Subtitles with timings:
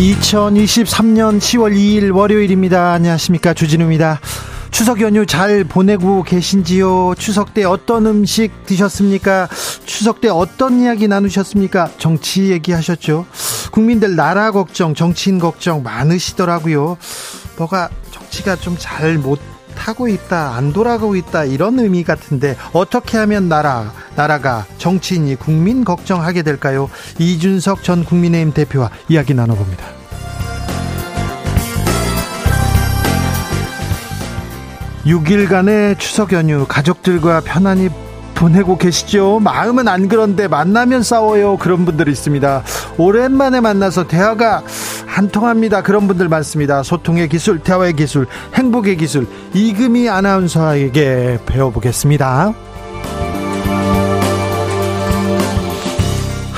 [0.00, 2.92] 2023년 10월 2일 월요일입니다.
[2.92, 3.52] 안녕하십니까.
[3.52, 4.18] 주진우입니다.
[4.70, 7.16] 추석 연휴 잘 보내고 계신지요?
[7.18, 9.48] 추석 때 어떤 음식 드셨습니까?
[9.84, 11.90] 추석 때 어떤 이야기 나누셨습니까?
[11.98, 13.26] 정치 얘기하셨죠?
[13.72, 16.96] 국민들 나라 걱정, 정치인 걱정 많으시더라고요.
[17.58, 19.38] 뭐가 정치가 좀 잘못
[19.80, 26.42] 타고 있다, 안 돌아가고 있다, 이런 의미 같은데, 어떻게 하면 나라, 나라가 정치인이 국민 걱정하게
[26.42, 26.90] 될까요?
[27.18, 29.99] 이준석 전 국민의힘 대표와 이야기 나눠봅니다.
[35.04, 37.88] 6일간의 추석 연휴 가족들과 편안히
[38.34, 39.38] 보내고 계시죠?
[39.40, 41.58] 마음은 안 그런데 만나면 싸워요.
[41.58, 42.62] 그런 분들이 있습니다.
[42.96, 44.62] 오랜만에 만나서 대화가
[45.14, 45.82] 안 통합니다.
[45.82, 46.82] 그런 분들 많습니다.
[46.82, 52.54] 소통의 기술, 대화의 기술, 행복의 기술 이금희 아나운서에게 배워보겠습니다.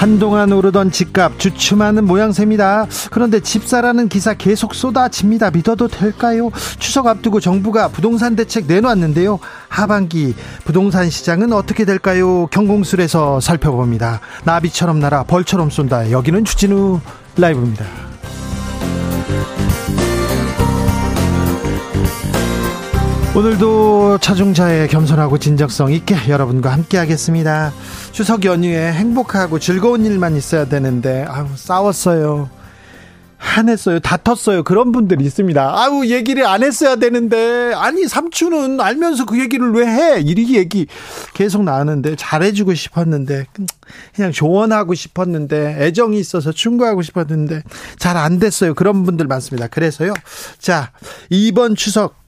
[0.02, 2.86] 한동안 오르던 집값 주춤하는 모양새입니다.
[3.12, 5.52] 그런데 집사라는 기사 계속 쏟아집니다.
[5.52, 6.50] 믿어도 될까요?
[6.80, 9.38] 추석 앞두고 정부가 부동산 대책 내놓았는데요.
[9.68, 12.48] 하반기 부동산 시장은 어떻게 될까요?
[12.48, 14.18] 경공술에서 살펴봅니다.
[14.42, 16.10] 나비처럼 날아 벌처럼 쏜다.
[16.10, 16.98] 여기는 주진우
[17.36, 18.11] 라이브입니다.
[23.34, 27.72] 오늘도 차중자의 겸손하고 진정성 있게 여러분과 함께 하겠습니다.
[28.12, 32.50] 추석 연휴에 행복하고 즐거운 일만 있어야 되는데, 아우, 싸웠어요.
[33.38, 33.98] 한했어요.
[34.00, 34.62] 다퉜어요.
[34.62, 35.60] 그런 분들이 있습니다.
[35.60, 40.20] 아우, 얘기를 안 했어야 되는데, 아니, 삼촌은 알면서 그 얘기를 왜 해?
[40.20, 40.86] 이리 얘기
[41.34, 43.46] 계속 나왔는데, 잘해주고 싶었는데,
[44.14, 47.62] 그냥 조언하고 싶었는데, 애정이 있어서 충고하고 싶었는데,
[47.98, 48.74] 잘 안 됐어요.
[48.74, 49.66] 그런 분들 많습니다.
[49.66, 50.12] 그래서요.
[50.58, 50.92] 자,
[51.28, 52.21] 이번 추석,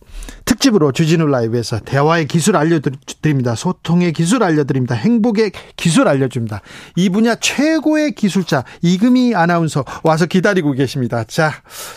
[0.44, 3.54] 특집으로 주진우 라이브에서 대화의 기술 알려드립니다.
[3.54, 4.94] 소통의 기술 알려드립니다.
[4.94, 6.60] 행복의 기술 알려줍니다.
[6.96, 11.24] 이 분야 최고의 기술자 이금희 아나운서 와서 기다리고 계십니다.
[11.24, 11.52] 자,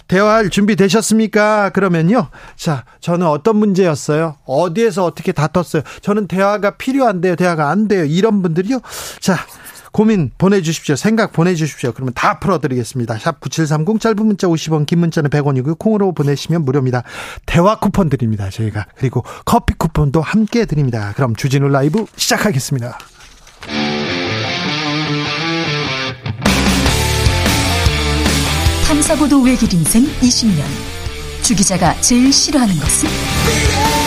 [0.08, 1.72] 대화할 준비 되셨습니까?
[1.72, 2.30] 그러면요.
[2.56, 4.38] 자, 저는 어떤 문제였어요?
[4.46, 5.84] 어디에서 어떻게 다퉜어요?
[6.02, 7.36] 저는 대화가 필요한데요.
[7.36, 8.06] 대화가 안 돼요.
[8.06, 8.80] 이런 분들이요.
[9.20, 9.38] 자,
[9.92, 10.96] 고민 보내주십시오.
[10.96, 11.92] 생각 보내주십시오.
[11.94, 13.18] 그러면 다 풀어드리겠습니다.
[13.18, 15.78] 샵 9730 짧은 문자 50원 긴 문자는 100원이고요.
[15.80, 17.04] 콩으로 보내시면 무료입니다.
[17.46, 18.50] 대화 쿠폰 드립니다.
[18.50, 18.86] 저희가.
[18.96, 21.14] 그리고 커피 쿠폰도 함께 드립니다.
[21.16, 22.98] 그럼 주진우 라이브 시작하겠습니다.
[28.88, 30.64] 탐사보도 외길 인생 20년.
[31.44, 34.07] 주 기자가 제일 싫어하는 것은?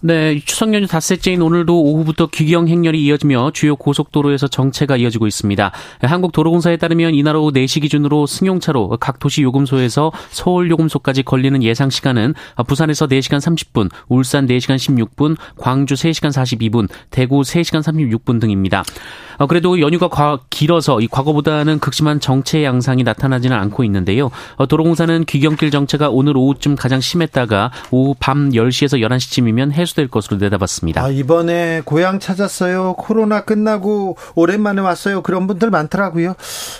[0.00, 5.72] 네, 추석 연휴 닷새째인 오늘도 오후부터 귀경 행렬이 이어지며 주요 고속도로에서 정체가 이어지고 있습니다.
[6.02, 12.34] 한국도로공사에 따르면 이날 오후 4시 기준으로 승용차로 각 도시 요금소에서 서울 요금소까지 걸리는 예상 시간은
[12.68, 18.84] 부산에서 4시간 30분, 울산 4시간 16분, 광주 3시간 42분, 대구 3시간 36분 등입니다.
[19.38, 24.30] 어, 그래도 연휴가 과, 길어서 이 과거보다는 극심한 정체 양상이 나타나지는 않고 있는데요.
[24.56, 30.36] 어, 도로공사는 귀경길 정체가 오늘 오후쯤 가장 심했다가 오후 밤 10시에서 11시쯤이면 해소 될 것으로
[30.38, 31.02] 내다봤습니다.
[31.02, 32.94] 아, 이번에 고향 찾았어요.
[32.94, 35.22] 코로나 끝나고 오랜만에 왔어요.
[35.22, 36.34] 그런 분들 많더라고요.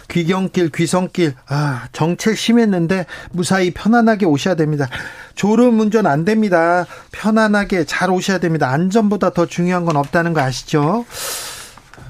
[0.08, 4.88] 귀경길, 귀성길, 아, 정체 심했는데 무사히 편안하게 오셔야 됩니다.
[5.34, 6.87] 졸음 운전 안 됩니다.
[7.12, 8.70] 편안하게 잘 오셔야 됩니다.
[8.70, 11.05] 안전보다 더 중요한 건 없다는 거 아시죠?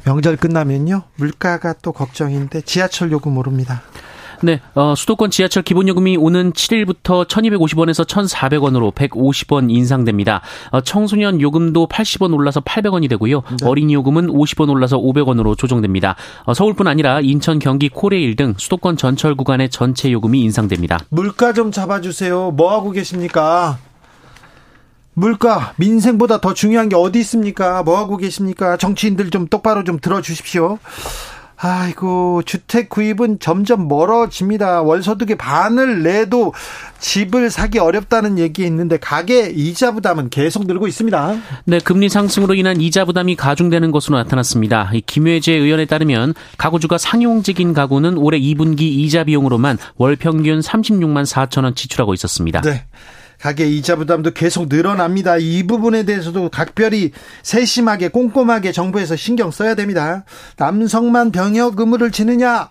[0.05, 1.03] 명절 끝나면요.
[1.17, 3.83] 물가가 또 걱정인데 지하철 요금 오릅니다.
[4.43, 10.43] 네, 어, 수도권 지하철 기본요금이 오는 7일부터 1250원에서 1400원으로 150원 인상됩니다.
[10.71, 13.43] 어, 청소년 요금도 80원 올라서 800원이 되고요.
[13.61, 13.67] 네.
[13.67, 16.17] 어린이 요금은 50원 올라서 500원으로 조정됩니다.
[16.45, 21.01] 어, 서울뿐 아니라 인천, 경기, 코레일 등 수도권 전철 구간의 전체 요금이 인상됩니다.
[21.09, 22.53] 물가 좀 잡아주세요.
[22.53, 23.79] 뭐 하고 계십니까?
[25.15, 27.83] 물가, 민생보다 더 중요한 게 어디 있습니까?
[27.83, 28.77] 뭐 하고 계십니까?
[28.77, 30.79] 정치인들 좀 똑바로 좀 들어주십시오.
[31.61, 34.83] 아이고, 주택 구입은 점점 멀어집니다.
[34.83, 36.55] 월소득의 반을 내도
[37.01, 41.37] 집을 사기 어렵다는 얘기 있는데 가계 이자 부담은 계속 늘고 있습니다.
[41.65, 44.93] 네, 금리 상승으로 인한 이자 부담이 가중되는 것으로 나타났습니다.
[45.07, 51.75] 김외재 의원에 따르면 가구주가 상용직인 가구는 올해 2분기 이자 비용으로만 월 평균 36만 4천 원
[51.75, 52.61] 지출하고 있었습니다.
[52.61, 52.85] 네.
[53.41, 55.37] 가계 이자 부담도 계속 늘어납니다.
[55.37, 57.13] 이 부분에 대해서도 각별히
[57.43, 60.25] 세심하게 꼼꼼하게 정부에서 신경 써야 됩니다.
[60.57, 62.69] 남성만 병역 의무를 지느냐?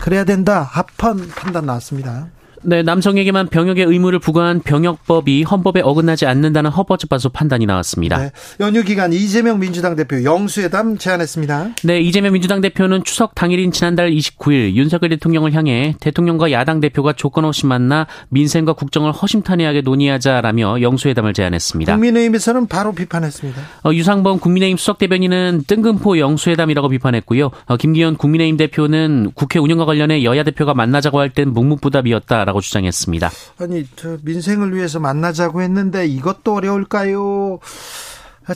[0.00, 0.62] 그래야 된다.
[0.62, 2.28] 합헌 판단 나왔습니다.
[2.64, 8.18] 네, 남성에게만 병역의 의무를 부과한 병역법이 헌법에 어긋나지 않는다는 헌법재판소 판단이 나왔습니다.
[8.18, 8.30] 네,
[8.60, 11.70] 연휴 기간 이재명 민주당 대표 영수회담 제안했습니다.
[11.84, 17.44] 네, 이재명 민주당 대표는 추석 당일인 지난달 29일 윤석열 대통령을 향해 대통령과 야당 대표가 조건
[17.44, 21.92] 없이 만나 민생과 국정을 허심탄회하게 논의하자라며 영수회담을 제안했습니다.
[21.92, 23.60] 국민의힘에서는 바로 비판했습니다.
[23.84, 27.50] 어, 유상범 국민의힘 수석 대변인은 뜬금포 영수회담이라고 비판했고요.
[27.66, 33.30] 어, 김기현 국민의힘 대표는 국회 운영과 관련해 여야 대표가 만나자고 할 땐 묵묵부답이었다라고 있다라고 주장했습니다.
[33.58, 37.58] 아니, 저 민생을 위해서 만나자고 했는데 이것도 어려울까요?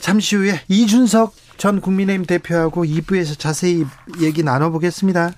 [0.01, 3.85] 잠시 후에 이준석 전 국민의힘 대표하고 2부에서 자세히
[4.21, 5.31] 얘기 나눠보겠습니다.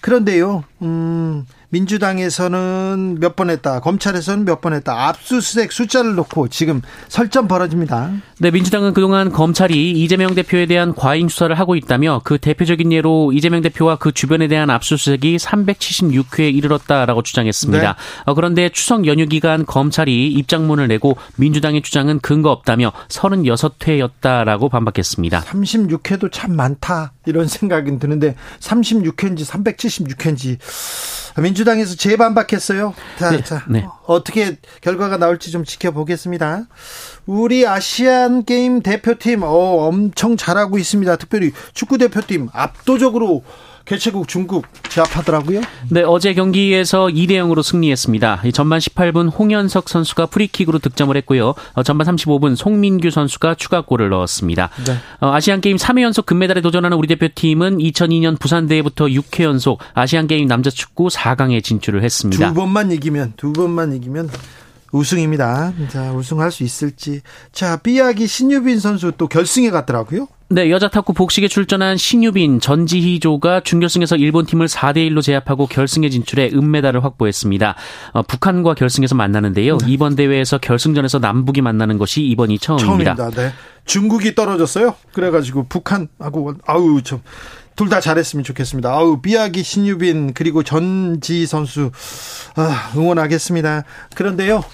[0.00, 7.46] 그런데요, 음, 민주당에서는 몇 번 했다, 검찰에서는 몇 번 했다, 압수수색 숫자를 놓고 지금 설전
[7.46, 8.10] 벌어집니다.
[8.40, 13.60] 네, 민주당은 그동안 검찰이 이재명 대표에 대한 과잉 수사를 하고 있다며 그 대표적인 예로 이재명
[13.60, 17.82] 대표와 그 주변에 대한 압수수색이 376회에 이르렀다라고 주장했습니다.
[17.92, 17.98] 네.
[18.24, 25.42] 어, 그런데 추석 연휴 기간 검찰이 입장문을 내고 민주당의 주장은 근거 없다며 36회였다라고 반박했습니다.
[25.42, 30.58] 36회도 참 많다 이런 생각은 드는데 36회인지 376회인지
[31.40, 32.94] 민주당에서 재반박했어요.
[33.18, 33.86] 자, 네, 자 네.
[34.06, 36.64] 어떻게 결과가 나올지 좀 지켜보겠습니다.
[37.26, 41.16] 우리 아시안 게임 대표팀 어, 엄청 잘하고 있습니다.
[41.16, 43.42] 특별히 축구 대표팀 압도적으로
[43.88, 45.62] 개최국 중국 제압하더라고요.
[45.88, 48.42] 네, 어제 경기에서 2대 0으로 승리했습니다.
[48.52, 51.54] 전반 18분 홍현석 선수가 프리킥으로 득점을 했고요.
[51.72, 54.68] 어, 전반 35분 송민규 선수가 추가골을 넣었습니다.
[54.86, 54.96] 네.
[55.20, 60.26] 어, 아시안 게임 3회 연속 금메달에 도전하는 우리 대표팀은 2002년 부산 대회부터 6회 연속 아시안
[60.26, 62.48] 게임 남자 축구 4강에 진출을 했습니다.
[62.48, 64.28] 두 번만 이기면 두 번만 이기면
[64.92, 65.72] 우승입니다.
[65.88, 67.20] 자, 우승할 수 있을지.
[67.52, 70.28] 자, 삐약이 신유빈 선수 또 결승에 갔더라고요.
[70.50, 76.50] 네, 여자 탁구 복식에 출전한 신유빈, 전지희조가 준결승에서 일본 팀을 4대 1로 제압하고 결승에 진출해
[76.54, 77.74] 은메달을 확보했습니다.
[78.12, 79.76] 어, 북한과 결승에서 만나는데요.
[79.76, 79.86] 네.
[79.90, 83.14] 이번 대회에서 결승전에서 남북이 만나는 것이 이번이 처음입니다.
[83.14, 83.42] 처음입니다.
[83.42, 83.52] 네.
[83.84, 84.94] 중국이 떨어졌어요.
[85.12, 87.20] 그래가지고 북한하고 아우 좀.
[87.78, 88.90] 둘 다 잘했으면 좋겠습니다.
[88.90, 91.90] 아우 비아기 신유빈 그리고 전지 선수
[92.56, 93.84] 아, 응원하겠습니다.
[94.16, 94.64] 그런데요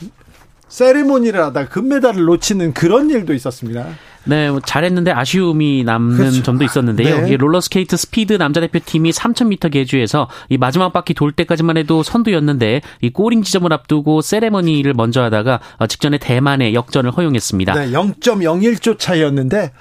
[0.68, 3.86] 세리머니를 하다 금메달을 놓치는 그런 일도 있었습니다.
[4.24, 6.42] 네, 뭐 잘했는데 아쉬움이 남는 그렇죠.
[6.42, 7.22] 점도 있었는데요.
[7.22, 7.36] 네.
[7.36, 13.42] 롤러스케이트 스피드 남자 대표팀이 3000m 계주에서 이 마지막 바퀴 돌 때까지만 해도 선두였는데 이 골인
[13.42, 17.74] 지점을 앞두고 세레머니를 먼저 하다가 어, 직전에 대만의 역전을 허용했습니다.
[17.74, 19.72] 네, 0.01초 차이였는데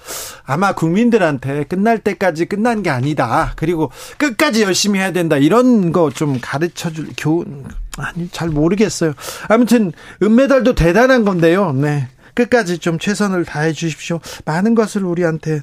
[0.46, 3.54] 아마 국민들한테 끝날 때까지 끝난 게 아니다.
[3.56, 5.36] 그리고 끝까지 열심히 해야 된다.
[5.38, 7.66] 이런 거 좀 가르쳐 줄 교훈
[7.98, 9.14] 아니 잘 모르겠어요.
[9.50, 9.92] 아무튼
[10.22, 11.72] 은메달도 대단한 건데요.
[11.74, 12.08] 네.
[12.34, 14.20] 끝까지 좀 최선을 다해 주십시오.
[14.46, 15.62] 많은 것을 우리한테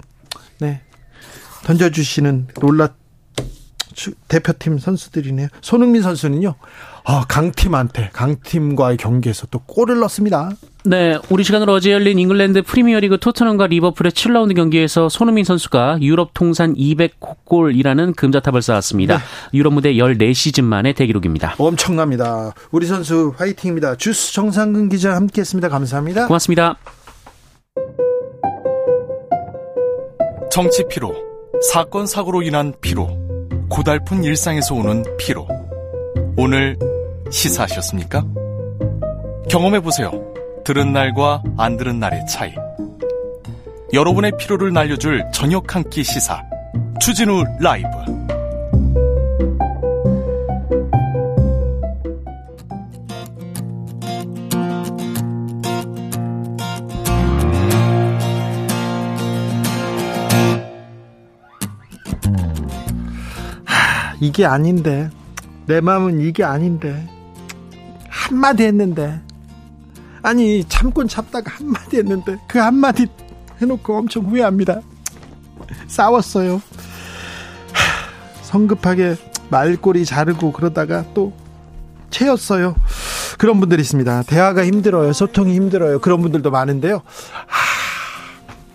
[0.59, 0.83] 네
[1.65, 2.95] 던져주시는 롤라
[4.29, 5.49] 대표팀 선수들이네요.
[5.61, 6.55] 손흥민 선수는요.
[7.13, 10.51] 아, 강팀한테 강팀과의 경기에서 또 골을 넣습니다.
[10.85, 16.73] 네, 우리 시간으로 어제 열린 잉글랜드 프리미어리그 토트넘과 리버풀의 7라운드 경기에서 손흥민 선수가 유럽 통산
[16.77, 19.17] 200골이라는 금자탑을 쌓았습니다.
[19.17, 19.23] 네.
[19.55, 21.57] 유럽 무대 14시즌 만의 대기록입니다.
[21.59, 22.55] 엄청납니다.
[22.71, 23.97] 우리 선수 화이팅입니다.
[23.97, 25.69] 주스 정상근 기자 함께했습니다.
[25.69, 26.29] 감사합니다.
[26.29, 26.77] 고맙습니다.
[30.53, 31.13] 정치 피로,
[31.73, 33.09] 사건 사고로 인한 피로,
[33.69, 35.49] 고달픈 일상에서 오는 피로.
[36.37, 36.79] 오늘
[37.31, 38.25] 시사하셨습니까?
[39.49, 40.11] 경험해 보세요.
[40.65, 42.53] 들은 날과 안 들은 날의 차이.
[43.93, 46.43] 여러분의 피로를 날려줄 저녁 한 끼 시사.
[47.01, 47.89] 추진우 라이브.
[63.65, 65.09] 하, 이게 아닌데.
[65.67, 67.07] 내 마음은 이게 아닌데.
[68.11, 69.21] 한마디 했는데.
[70.23, 73.07] 아니 참곤 참다가 한마디 했는데 그 한마디
[73.63, 74.83] 해놓고 엄청 후회합니다.
[75.87, 76.61] 싸웠어요.
[78.43, 79.17] 성급하게
[79.49, 81.33] 말꼬리 자르고 그러다가 또
[82.11, 82.75] 채였어요.
[83.39, 84.25] 그런 분들이 있습니다.
[84.25, 85.13] 대화가 힘들어요.
[85.13, 86.01] 소통이 힘들어요.
[86.01, 87.01] 그런 분들도 많은데요.
[87.47, 87.67] 하,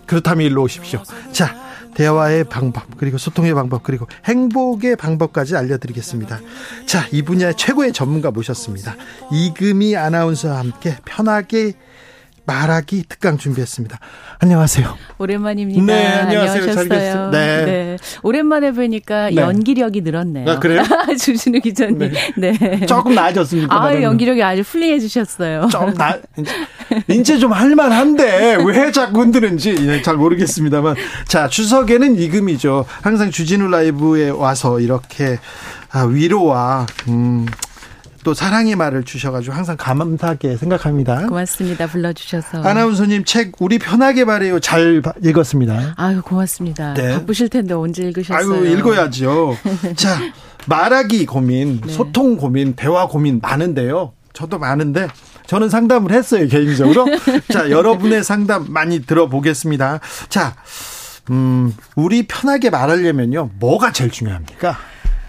[0.06, 1.02] 그렇다면 일로 오십시오.
[1.30, 1.54] 자,
[1.96, 6.40] 대화의 방법, 그리고 소통의 방법, 그리고 행복의 방법까지 알려드리겠습니다.
[6.84, 8.94] 자, 이 분야의 최고의 전문가 모셨습니다.
[9.32, 11.72] 이금희 아나운서와 함께 편하게
[12.46, 13.98] 말하기 특강 준비했습니다.
[14.38, 14.96] 안녕하세요.
[15.18, 15.82] 오랜만입니다.
[15.82, 16.62] 네, 안녕하세요.
[16.62, 17.30] 안녕하셨어요.
[17.30, 17.64] 네.
[17.64, 17.96] 네.
[18.22, 19.36] 오랜만에 뵈니까 네.
[19.36, 20.48] 연기력이 늘었네요.
[20.50, 20.82] 아, 그래요?
[21.20, 21.98] 주진우 기자님.
[22.36, 22.52] 네.
[22.52, 22.86] 네.
[22.86, 23.74] 조금 나아졌습니까?
[23.74, 24.00] 아?
[24.00, 25.68] 연기력이 아주 훌륭해지셨어요.
[25.70, 26.18] 좀 나,
[27.10, 30.94] 이제 좀 할만한데 왜 자꾸 흔드는지 예, 잘 모르겠습니다만
[31.26, 32.86] 자 추석에는 이금이죠.
[33.02, 35.38] 항상 주진우 라이브에 와서 이렇게
[35.90, 37.46] 아, 위로와 음,
[38.26, 41.28] 또 사랑의 말을 주셔가지고 항상 감사하게 생각합니다.
[41.28, 41.86] 고맙습니다.
[41.86, 42.60] 불러주셔서.
[42.60, 45.94] 아나운서님 책 우리 편하게 말해요 잘 봐- 읽었습니다.
[45.96, 46.94] 아유, 고맙습니다.
[46.94, 47.12] 네.
[47.12, 48.36] 바쁘실 텐데 언제 읽으셨어요?
[48.36, 49.56] 아이고 읽어야죠.
[49.94, 50.18] 자
[50.66, 51.92] 말하기 고민, 네.
[51.92, 54.12] 소통 고민, 대화 고민 많은데요.
[54.32, 55.06] 저도 많은데
[55.46, 57.06] 저는 상담을 했어요 개인적으로.
[57.52, 60.00] 자 여러분의 상담 많이 들어보겠습니다.
[60.28, 60.56] 자,
[61.30, 64.76] 음 우리 편하게 말하려면요 뭐가 제일 중요합니까?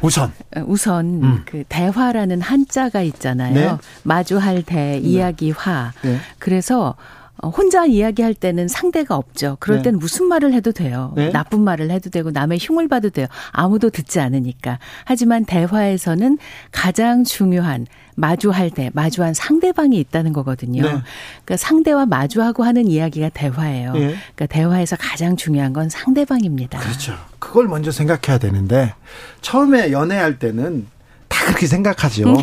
[0.01, 0.32] 우선
[0.66, 1.42] 우선 음.
[1.46, 3.54] 그 대화라는 한자가 있잖아요.
[3.54, 3.77] 네.
[4.04, 5.94] 마주할 대, 이야기화.
[6.04, 6.18] 네.
[6.39, 6.96] 그래서 어,
[7.44, 9.58] 혼자 이야기할 때는 상대가 없죠.
[9.60, 9.84] 그럴 네.
[9.84, 11.13] 때는 무슨 말을 해도 돼요.
[11.15, 11.29] 네.
[11.32, 13.27] 나쁜 말을 해도 되고 남의 흉을 봐도 돼요.
[13.51, 14.79] 아무도 듣지 않으니까.
[15.06, 16.38] 하지만 대화에서는
[16.72, 20.82] 가장 중요한 마주할 때 마주한 상대방이 있다는 거거든요.
[20.82, 20.89] 네.
[20.89, 23.94] 그러니까 상대와 마주하고 하는 이야기가 대화예요.
[23.94, 24.15] 네.
[24.36, 26.79] 그러니까 대화에서 가장 중요한 건 상대방입니다.
[26.79, 27.13] 그렇죠.
[27.38, 28.94] 그걸 먼저 생각해야 되는데
[29.41, 30.88] 처음에 연애할 때는
[31.28, 32.34] 다 그렇게 생각하죠.
[32.34, 32.42] 어?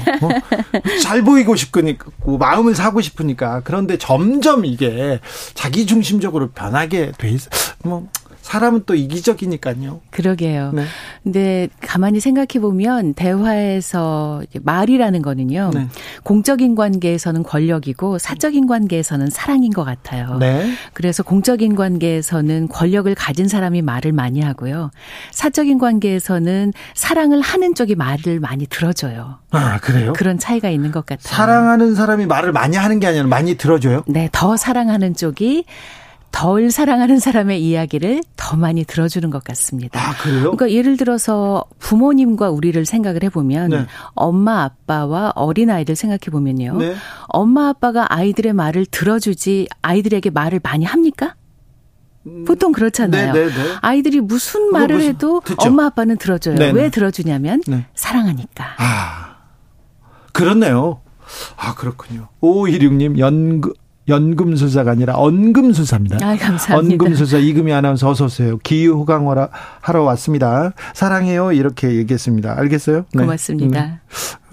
[1.02, 5.20] 잘 보이고 싶으니까 마음을 사고 싶으니까 그런데 점점 이게
[5.54, 7.48] 자기 중심적으로 변하게 돼 있어.
[7.82, 8.08] 뭐
[8.44, 10.02] 사람은 또 이기적이니까요.
[10.10, 10.72] 그러게요.
[10.72, 10.84] 네.
[11.22, 15.70] 근데 가만히 생각해 보면 대화에서 말이라는 거는요.
[15.72, 15.88] 네.
[16.24, 20.36] 공적인 관계에서는 권력이고 사적인 관계에서는 사랑인 것 같아요.
[20.36, 20.70] 네.
[20.92, 24.90] 그래서 공적인 관계에서는 권력을 가진 사람이 말을 많이 하고요.
[25.30, 29.38] 사적인 관계에서는 사랑을 하는 쪽이 말을 많이 들어줘요.
[29.52, 30.12] 아 그래요?
[30.12, 31.34] 그런 차이가 있는 것 같아요.
[31.34, 34.04] 사랑하는 사람이 말을 많이 하는 게 아니라 많이 들어줘요.
[34.06, 35.64] 네, 더 사랑하는 쪽이
[36.34, 40.00] 덜 사랑하는 사람의 이야기를 더 많이 들어주는 것 같습니다.
[40.00, 40.40] 아 그래요?
[40.50, 43.86] 그러니까 예를 들어서 부모님과 우리를 생각을 해보면 네.
[44.14, 46.76] 엄마 아빠와 어린 아이들 생각해 보면요.
[46.78, 46.96] 네.
[47.28, 51.36] 엄마 아빠가 아이들의 말을 들어주지 아이들에게 말을 많이 합니까?
[52.46, 53.32] 보통 그렇잖아요.
[53.32, 53.54] 네, 네, 네.
[53.82, 55.68] 아이들이 무슨 말을 무슨- 해도 듣죠.
[55.68, 56.56] 엄마 아빠는 들어줘요.
[56.56, 56.82] 네, 네.
[56.82, 57.86] 왜 들어주냐면 네.
[57.94, 58.64] 사랑하니까.
[58.78, 59.36] 아,
[60.32, 61.00] 그렇네요.
[61.56, 62.28] 아, 그렇군요.
[62.40, 63.72] 5516님, 연금,
[64.08, 66.16] 연금술사가 아니라 언금술사입니다.
[66.16, 67.04] 아, 감사합니다.
[67.04, 68.58] 언금술사 이금희 아나운서 어서 오세요.
[68.58, 69.48] 기후호강하러
[69.80, 70.72] 하러 왔습니다.
[70.94, 71.52] 사랑해요.
[71.52, 72.58] 이렇게 얘기했습니다.
[72.58, 73.06] 알겠어요?
[73.14, 73.22] 네.
[73.22, 73.80] 고맙습니다.
[73.86, 73.98] 네.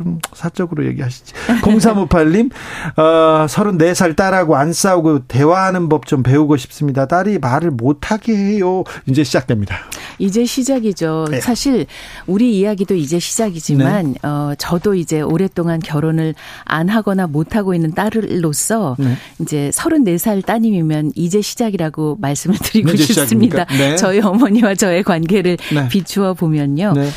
[0.06, 1.34] 음, 사적으로 얘기하시지.
[1.62, 2.52] 0358님,
[2.98, 7.06] 어, 34살 딸하고 안 싸우고 대화하는 법 좀 배우고 싶습니다.
[7.06, 8.84] 딸이 말을 못하게 해요.
[9.06, 9.78] 이제 시작됩니다.
[10.20, 11.28] 이제 시작이죠.
[11.30, 11.40] 네.
[11.40, 11.86] 사실
[12.28, 16.34] 우리 이야기도 이제 시작이지만 어 저도 이제 오랫동안 결혼을
[16.66, 19.16] 안 하거나 못 하고 있는 딸로서 네.
[19.40, 23.66] 이제 34살 따님이면 이제 시작이라고 말씀을 드리고 싶습니다.
[23.66, 23.96] 네.
[23.96, 25.88] 저희 어머니와 저의 관계를 네.
[25.88, 26.94] 비추어 보면요.
[26.94, 27.10] 네.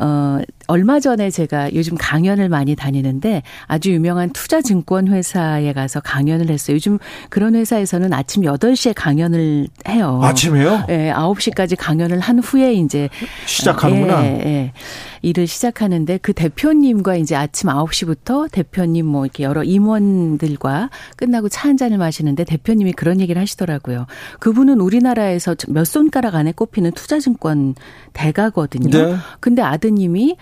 [0.00, 0.38] 어,
[0.68, 6.74] 얼마 전에 제가 요즘 강연을 많이 다니는데 아주 유명한 투자증권 회사에 가서 강연을 했어요.
[6.76, 6.98] 요즘
[7.30, 10.20] 그런 회사에서는 아침 8시에 강연을 해요.
[10.22, 10.84] 아침에요?
[10.88, 13.08] 예, 9시까지 강연을 한 후에 이제
[13.46, 14.24] 시작하는구나.
[14.24, 14.72] 예, 예.
[15.22, 21.76] 일을 시작하는데 그 대표님과 이제 아침 9시부터 대표님 뭐 이렇게 여러 임원들과 끝나고 차 한
[21.76, 24.06] 잔을 마시는데 대표님이 그런 얘기를 하시더라고요.
[24.40, 27.74] 그분은 우리나라에서 몇 손가락 안에 꼽히는 투자증권
[28.14, 28.90] 대가거든요.
[28.90, 29.16] 네.
[29.40, 30.36] 근데 아드님이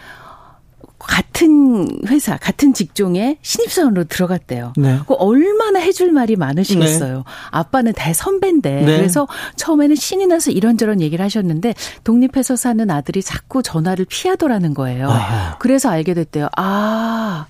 [0.98, 4.72] 같은 회사, 같은 직종에 신입사원으로 들어갔대요.
[4.76, 4.98] 네.
[5.06, 7.24] 그 얼마나 해줄 말이 많으시겠어요.
[7.50, 8.82] 아빠는 대 선배인데.
[8.82, 8.96] 네.
[8.96, 11.74] 그래서 처음에는 신이 나서 이런저런 얘기를 하셨는데
[12.04, 15.08] 독립해서 사는 아들이 자꾸 전화를 피하더라는 거예요.
[15.10, 15.58] 아하.
[15.58, 16.48] 그래서 알게 됐대요.
[16.56, 17.46] 아.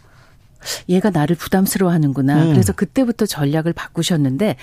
[0.89, 2.43] 얘가 나를 부담스러워 하는구나.
[2.43, 2.51] 음.
[2.51, 4.57] 그래서 그때부터 전략을 바꾸셨는데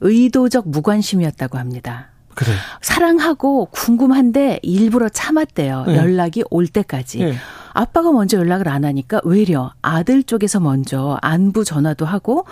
[0.00, 2.10] 의도적 무관심이었다고 합니다.
[2.38, 2.52] 그래.
[2.80, 5.86] 사랑하고 궁금한데 일부러 참았대요.
[5.88, 5.96] 네.
[5.96, 7.18] 연락이 올 때까지.
[7.18, 7.34] 네.
[7.72, 12.44] 아빠가 먼저 연락을 안 하니까 외려 아들 쪽에서 먼저 안부 전화도 하고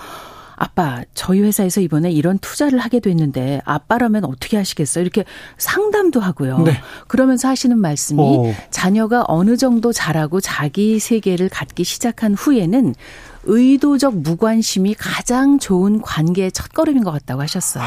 [0.56, 5.02] 아빠 저희 회사에서 이번에 이런 투자를 하게 됐는데 아빠라면 어떻게 하시겠어요?
[5.02, 5.24] 이렇게
[5.56, 6.58] 상담도 하고요.
[6.60, 6.80] 네.
[7.06, 8.52] 그러면서 하시는 말씀이 오.
[8.70, 12.92] 자녀가 어느 정도 자라고 자기 세계를 갖기 시작한 후에는
[13.44, 17.84] 의도적 무관심이 가장 좋은 관계의 첫걸음인 것 같다고 하셨어요.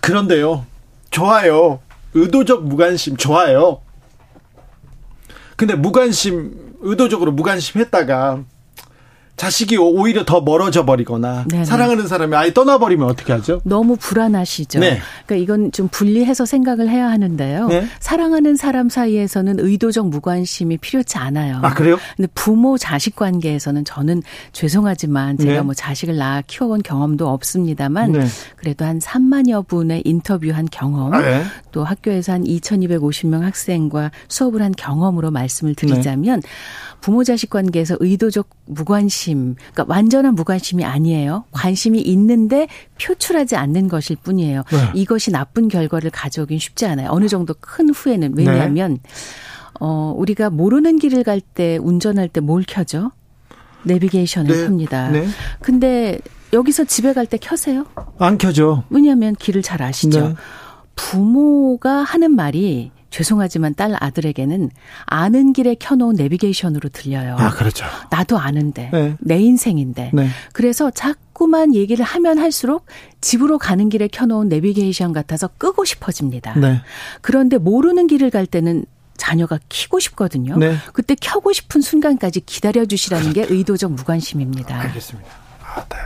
[0.00, 0.64] 그런데요.
[1.16, 1.80] 좋아요.
[2.12, 3.80] 의도적 무관심 좋아요.
[5.56, 8.44] 근데 무관심 의도적으로 무관심 했다가
[9.36, 11.64] 자식이 오히려 더 멀어져 버리거나 네네.
[11.66, 13.60] 사랑하는 사람이 아예 떠나버리면 어떻게 하죠?
[13.64, 14.80] 너무 불안하시죠.
[14.80, 14.98] 네.
[15.26, 17.68] 그러니까 이건 좀 분리해서 생각을 해야 하는데요.
[17.68, 17.86] 네.
[18.00, 21.60] 사랑하는 사람 사이에서는 의도적 무관심이 필요치 않아요.
[21.62, 21.98] 아 그래요?
[22.16, 25.60] 근데 부모 자식 관계에서는 저는 죄송하지만 제가 네.
[25.60, 28.26] 뭐 자식을 낳아 키워본 경험도 없습니다만 네.
[28.56, 31.42] 그래도 한 3만여 분의 인터뷰한 경험 아, 네.
[31.72, 36.48] 또 학교에서 한 2,250명 학생과 수업을 한 경험으로 말씀을 드리자면 네.
[37.00, 41.44] 부모 자식 관계에서 의도적 무관심, 그러니까 완전한 무관심이 아니에요.
[41.52, 42.68] 관심이 있는데
[43.02, 44.62] 표출하지 않는 것일 뿐이에요.
[44.70, 44.90] 네.
[44.94, 47.08] 이것이 나쁜 결과를 가져오긴 쉽지 않아요.
[47.10, 48.44] 어느 정도 큰 후에는 네.
[48.46, 48.98] 왜냐하면
[49.80, 53.10] 어 우리가 모르는 길을 갈 때 운전할 때 뭘 켜죠?
[53.84, 54.64] 내비게이션을 네.
[54.64, 55.10] 켭니다.
[55.10, 55.26] 네.
[55.60, 56.18] 근데
[56.52, 57.84] 여기서 집에 갈 때 켜세요?
[58.18, 58.84] 안 켜져.
[58.90, 60.28] 왜냐하면 길을 잘 아시죠.
[60.28, 60.34] 네.
[60.94, 64.70] 부모가 하는 말이 죄송하지만 딸 아들에게는
[65.04, 67.36] 아는 길에 켜놓은 내비게이션으로 들려요.
[67.38, 67.84] 아 그렇죠.
[68.10, 69.16] 나도 아는데 네.
[69.20, 70.10] 내 인생인데.
[70.12, 70.28] 네.
[70.52, 72.86] 그래서 자꾸만 얘기를 하면 할수록
[73.20, 76.58] 집으로 가는 길에 켜놓은 내비게이션 같아서 끄고 싶어집니다.
[76.58, 76.80] 네.
[77.20, 78.84] 그런데 모르는 길을 갈 때는
[79.16, 80.56] 자녀가 키고 싶거든요.
[80.56, 80.76] 네.
[80.92, 84.78] 그때 켜고 싶은 순간까지 기다려 주시라는 게 의도적 무관심입니다.
[84.78, 85.45] 알겠습니다.
[85.76, 85.96] 아, 네.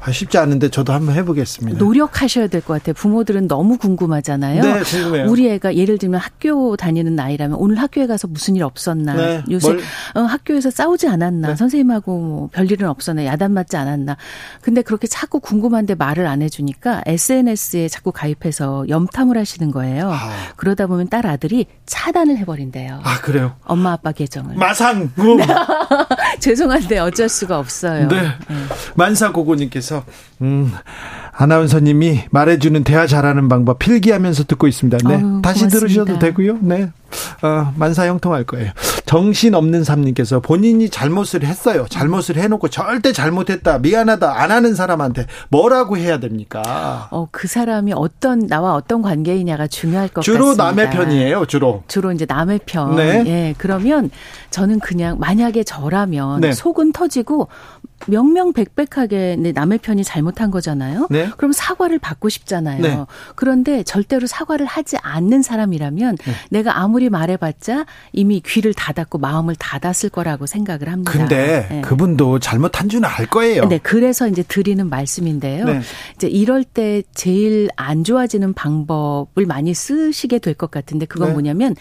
[0.00, 1.78] 아, 쉽지 않은데 저도 한번 해보겠습니다.
[1.78, 2.94] 노력하셔야 될 것 같아요.
[2.94, 4.62] 부모들은 너무 궁금하잖아요.
[4.62, 5.28] 네, 궁금해요.
[5.28, 9.14] 우리 애가 예를 들면 학교 다니는 나이라면 오늘 학교에 가서 무슨 일 없었나?
[9.14, 9.80] 네, 요새 뭘-
[10.14, 11.48] 어, 학교에서 싸우지 않았나?
[11.48, 11.56] 네.
[11.56, 13.24] 선생님하고 뭐 별일은 없었나?
[13.24, 14.16] 야단 맞지 않았나?
[14.62, 20.10] 근데 그렇게 자꾸 궁금한데 말을 안 해주니까 SNS에 자꾸 가입해서 염탐을 하시는 거예요.
[20.12, 20.30] 아.
[20.56, 23.00] 그러다 보면 딸 아들이 차단을 해버린대요.
[23.02, 23.56] 아 그래요.
[23.64, 24.54] 엄마 아빠 계정을.
[24.56, 25.10] 마상.
[25.18, 25.36] 음.
[26.40, 28.06] 죄송한데 어쩔 수가 없어요.
[28.08, 28.28] 네.
[28.94, 30.04] 만 사고고님께서
[30.42, 30.72] 음,
[31.32, 34.98] 아나운서님이 말해주는 대화 잘하는 방법 필기하면서 듣고 있습니다.
[35.08, 35.14] 네.
[35.16, 35.68] 아유, 다시 고맙습니다.
[35.78, 36.58] 들으셔도 되고요.
[36.60, 36.90] 네.
[37.42, 38.72] 어, 만사 형통할 거예요.
[39.06, 41.86] 정신 없는 삼님께서 본인이 잘못을 했어요.
[41.88, 47.08] 잘못을 해놓고 절대 잘못했다, 미안하다 안 하는 사람한테 뭐라고 해야 됩니까?
[47.10, 50.64] 어, 그 사람이 어떤 나와 어떤 관계이냐가 중요할 것 주로 같습니다.
[50.64, 51.46] 남의 편이에요.
[51.46, 51.84] 주로.
[51.86, 52.96] 주로 이제 남의 편.
[52.96, 53.22] 네.
[53.26, 53.54] 예.
[53.56, 54.10] 그러면
[54.50, 56.52] 저는 그냥 만약에 저라면 네.
[56.52, 57.48] 속은 터지고
[58.08, 61.06] 명명백백하게 내 남의 편이 잘못 한 거잖아요.
[61.10, 61.30] 네.
[61.36, 62.82] 그럼 사과를 받고 싶잖아요.
[62.82, 62.98] 네.
[63.36, 66.32] 그런데 절대로 사과를 하지 않는 사람이라면 네.
[66.50, 71.12] 내가 아무리 말해봤자 이미 귀를 닫았고 마음을 닫았을 거라고 생각을 합니다.
[71.12, 71.80] 근데 예.
[71.82, 73.66] 그분도 잘못한 줄은 알 거예요.
[73.66, 75.64] 네, 그래서 이제 드리는 말씀인데요.
[75.64, 75.80] 네.
[76.16, 81.32] 이제 이럴 때 제일 안 좋아지는 방법을 많이 쓰시게 될 것 같은데 그건 네.
[81.34, 81.76] 뭐냐면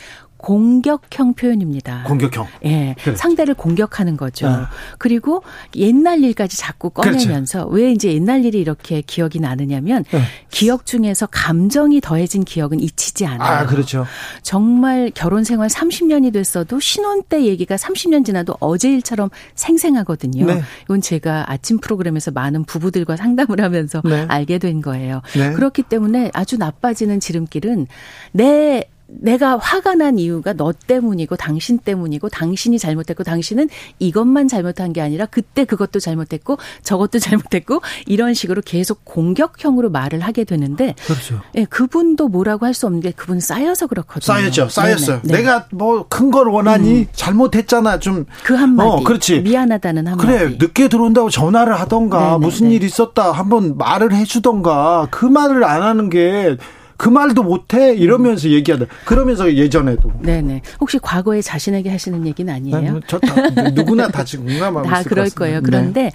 [0.45, 2.03] 공격형 표현입니다.
[2.03, 2.45] 공격형.
[2.65, 3.17] 예, 그렇죠.
[3.17, 4.45] 상대를 공격하는 거죠.
[4.45, 4.69] 아.
[4.99, 5.41] 그리고
[5.75, 10.21] 옛날 일까지 자꾸 꺼내면서 왜 이제 옛날 일이 이렇게 기억이 나느냐면 네.
[10.51, 13.63] 기억 중에서 감정이 더해진 기억은 잊히지 않아요.
[13.63, 14.05] 아, 그렇죠.
[14.43, 20.45] 정말 결혼 생활 30년이 됐어도 신혼 때 얘기가 30년 지나도 어제 일처럼 생생하거든요.
[20.45, 20.62] 네.
[20.84, 24.25] 이건 제가 아침 프로그램에서 많은 부부들과 상담을 하면서 네.
[24.27, 25.23] 알게 된 거예요.
[25.34, 25.53] 네.
[25.53, 27.88] 그렇기 때문에 아주 나빠지는 지름길은
[28.31, 35.02] 내 내가 화가 난 이유가 너 때문이고 당신 때문이고 당신이 잘못했고 당신은 이것만 잘못한 게
[35.02, 41.41] 아니라 그때 그것도 잘못했고 저것도 잘못했고 이런 식으로 계속 공격형으로 말을 하게 되는데 그렇죠.
[41.56, 44.36] 예, 그분도 뭐라고 할 수 없는 게 그분 쌓여서 그렇거든요.
[44.36, 44.70] 쌓였죠.
[44.70, 45.22] 쌓였어요.
[45.22, 45.34] 네네.
[45.34, 45.38] 네.
[45.38, 48.00] 내가 뭐 큰 걸 원하니 잘못했잖아.
[48.00, 48.89] 좀 그 한마디.
[48.89, 49.39] 어, 그렇지.
[49.41, 50.28] 미안하다는 한마디.
[50.28, 52.76] 그래 늦게 들어온다고 전화를 하던가 네네, 무슨 네.
[52.76, 56.58] 일 있었다 한번 말을 해 주던가 그 말을 안 하는 게
[56.97, 60.62] 그 말도 못해 이러면서 얘기하다 그러면서 예전에도 네네.
[60.79, 63.01] 혹시 과거에 자신에게 하시는 얘기는 아니에요?
[63.08, 65.29] 저 다, 누구나 다 지금 공감하고 다 그럴.
[65.29, 65.60] 거예요.
[65.60, 65.63] 네.
[65.65, 66.12] 그런데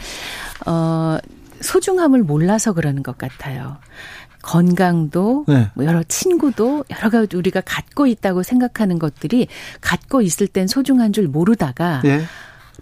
[0.67, 1.19] 어
[1.61, 3.77] 소중함을 몰라서 그러는 것 같아요.
[4.43, 5.71] 건강도 네.
[5.75, 9.49] 뭐 여러 친구도 여러 가지 우리가 갖고 있다고 생각하는 것들이
[9.81, 12.23] 갖고 있을 땐 소중한 줄 모르다가 예.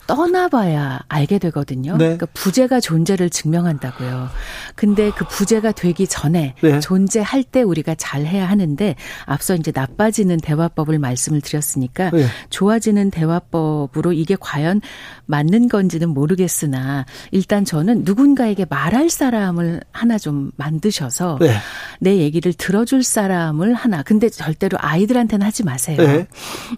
[0.07, 1.93] 떠나봐야 알게 되거든요.
[1.93, 2.05] 네.
[2.05, 4.29] 그러니까 부재가 존재를 증명한다고요.
[4.75, 6.81] 근데 그 부재가 되기 전에 네.
[6.81, 12.27] 존재할 때 우리가 잘 해야 하는데 앞서 이제 나빠지는 대화법을 말씀을 드렸으니까 네.
[12.51, 14.81] 좋아지는 대화법으로 이게 과연
[15.27, 21.55] 맞는 건지는 모르겠으나 일단 저는 누군가에게 말할 사람을 하나 좀 만드셔서 네.
[22.01, 24.03] 내 얘기를 들어줄 사람을 하나.
[24.03, 25.97] 근데 절대로 아이들한테는 하지 마세요.
[25.97, 26.27] 네.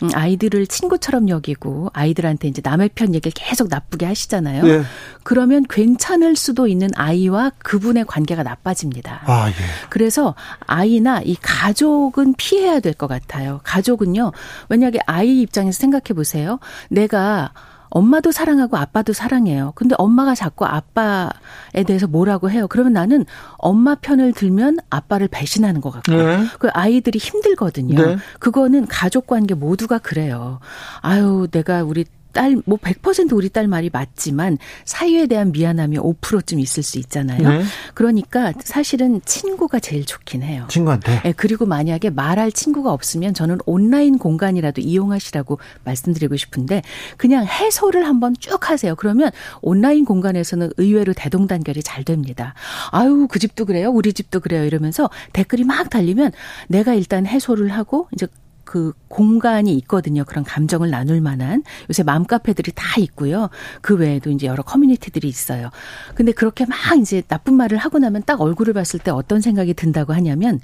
[0.02, 4.62] 음, 아이들을 친구처럼 여기고 아이들한테 이제 남의 편 얘기를 계속 나쁘게 하시잖아요.
[4.64, 4.82] 네.
[5.22, 9.22] 그러면 괜찮을 수도 있는 아이와 그분의 관계가 나빠집니다.
[9.26, 9.52] 아 예.
[9.88, 10.34] 그래서
[10.66, 13.60] 아이나 이 가족은 피해야 될 것 같아요.
[13.64, 14.32] 가족은요.
[14.68, 16.58] 만약에 아이 입장에서 생각해 보세요.
[16.90, 17.52] 내가
[17.92, 19.72] 엄마도 사랑하고 아빠도 사랑해요.
[19.74, 22.66] 근데 엄마가 자꾸 아빠에 대해서 뭐라고 해요.
[22.68, 23.24] 그러면 나는
[23.58, 26.12] 엄마 편을 들면 아빠를 배신하는 것 같고.
[26.12, 26.44] 네.
[26.60, 28.00] 그 아이들이 힘들거든요.
[28.00, 28.16] 네.
[28.38, 30.60] 그거는 가족 관계 모두가 그래요.
[31.00, 36.82] 아유, 내가 우리 딸, 뭐 100% 우리 딸 말이 맞지만 사유에 대한 미안함이 5%쯤 있을
[36.82, 37.48] 수 있잖아요.
[37.48, 37.62] 네.
[37.94, 40.66] 그러니까 사실은 친구가 제일 좋긴 해요.
[40.68, 41.20] 친구한테.
[41.22, 46.82] 네, 그리고 만약에 말할 친구가 없으면 저는 온라인 공간이라도 이용하시라고 말씀드리고 싶은데
[47.16, 48.94] 그냥 해소를 한번 쭉 하세요.
[48.94, 49.30] 그러면
[49.62, 52.54] 온라인 공간에서는 의외로 대동단결이 잘 됩니다.
[52.90, 53.90] 아유, 그 집도 그래요.
[53.90, 54.64] 우리 집도 그래요.
[54.64, 56.32] 이러면서 댓글이 막 달리면
[56.68, 58.26] 내가 일단 해소를 하고 이제
[58.70, 60.22] 그 공간이 있거든요.
[60.22, 63.50] 그런 감정을 나눌 만한 요새 맘 카페들이 다 있고요.
[63.80, 65.70] 그 외에도 이제 여러 커뮤니티들이 있어요.
[66.14, 70.12] 근데 그렇게 막 이제 나쁜 말을 하고 나면 딱 얼굴을 봤을 때 어떤 생각이 든다고
[70.12, 70.60] 하냐면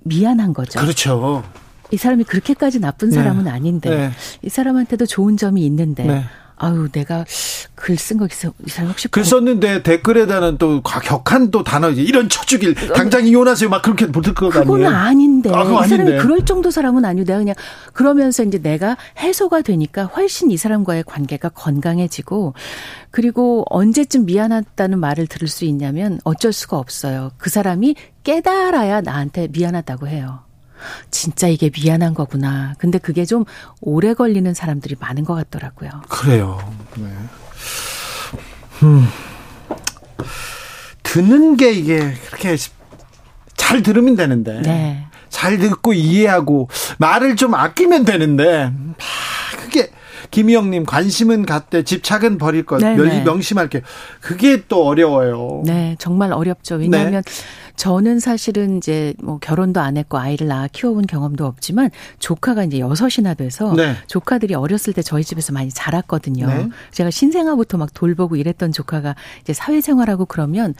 [0.00, 0.78] 미안한 거죠.
[0.78, 1.42] 그렇죠.
[1.90, 3.50] 이 사람이 그렇게까지 나쁜 사람은 네.
[3.50, 4.10] 아닌데 네.
[4.42, 6.24] 이 사람한테도 좋은 점이 있는데 네.
[6.58, 7.24] 아유, 내가
[7.74, 8.52] 글 쓴 거 있어.
[8.66, 13.82] 이 사람 혹시 글 썼는데 댓글에다는 또 격한 또 단어 이런 쳐주길 당장 이혼하세요 막
[13.82, 14.64] 그렇게 붙을 거 아니에요?
[14.64, 15.50] 그거는 아닌데.
[15.54, 16.16] 아, 이 사람이 아닌데.
[16.18, 17.54] 그럴 정도 사람은 아니고 내가 그냥
[17.92, 22.54] 그러면서 이제 내가 해소가 되니까 훨씬 이 사람과의 관계가 건강해지고
[23.10, 27.30] 그리고 언제쯤 미안하다는 말을 들을 수 있냐면 어쩔 수가 없어요.
[27.38, 27.94] 그 사람이
[28.24, 30.40] 깨달아야 나한테 미안하다고 해요.
[31.10, 32.74] 진짜 이게 미안한 거구나.
[32.78, 33.44] 근데 그게 좀
[33.80, 35.90] 오래 걸리는 사람들이 많은 것 같더라고요.
[36.08, 36.58] 그래요.
[36.96, 37.08] 네.
[38.82, 39.06] 음.
[41.02, 42.56] 듣는 게 이게 그렇게
[43.56, 44.60] 잘 들으면 되는데.
[44.62, 45.04] 네.
[45.28, 48.72] 잘 듣고 이해하고 말을 좀 아끼면 되는데.
[48.72, 49.90] 아, 그게
[50.30, 52.78] 김희영님 관심은 갖되 집착은 버릴 것.
[52.78, 53.22] 네, 네.
[53.22, 53.82] 명심할 게
[54.20, 55.62] 그게 또 어려워요.
[55.64, 56.76] 네, 정말 어렵죠.
[56.76, 57.32] 왜냐하면 네.
[57.78, 63.34] 저는 사실은 이제 뭐 결혼도 안 했고 아이를 낳아 키워본 경험도 없지만 조카가 이제 여섯이나
[63.34, 63.94] 돼서 네.
[64.08, 66.46] 조카들이 어렸을 때 저희 집에서 많이 자랐거든요.
[66.48, 66.68] 네.
[66.90, 70.74] 제가 신생아부터 막 돌보고 이랬던 조카가 이제 사회생활하고 그러면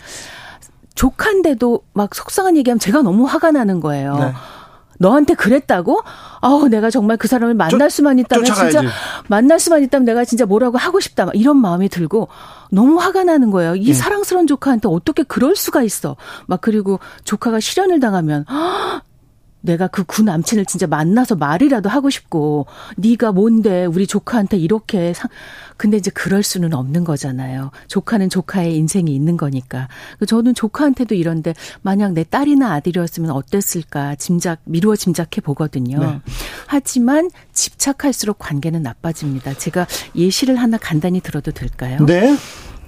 [0.97, 4.17] 조카인데도 막 속상한 얘기하면 제가 너무 화가 나는 거예요.
[4.19, 4.33] 네.
[4.99, 6.03] 너한테 그랬다고?
[6.41, 8.77] 아우 내가 정말 그 사람을 만날 수만 있다면 쫓아가야지.
[8.79, 8.95] 진짜
[9.29, 12.29] 만날 수만 있다면 내가 진짜 뭐라고 하고 싶다 막 이런 마음이 들고
[12.71, 13.75] 너무 화가 나는 거예요.
[13.77, 13.93] 이 네.
[13.95, 16.17] 사랑스러운 조카한테 어떻게 그럴 수가 있어?
[16.47, 18.45] 막 그리고 조카가 실현을 당하면
[19.61, 22.67] 내가 그 구 남친을 진짜 만나서 말이라도 하고 싶고
[22.97, 25.29] 네가 뭔데 우리 조카한테 이렇게 상
[25.77, 27.71] 근데 이제 그럴 수는 없는 거잖아요.
[27.89, 29.89] 조카는 조카의 인생이 있는 거니까.
[30.27, 35.99] 저는 조카한테도 이런데 만약 내 딸이나 아들이었으면 어땠을까 짐작 미루어 짐작해 보거든요.
[36.01, 36.21] 네.
[36.67, 39.55] 하지만 집착할수록 관계는 나빠집니다.
[39.55, 42.05] 제가 예시를 하나 간단히 들어도 될까요?
[42.07, 42.35] 네.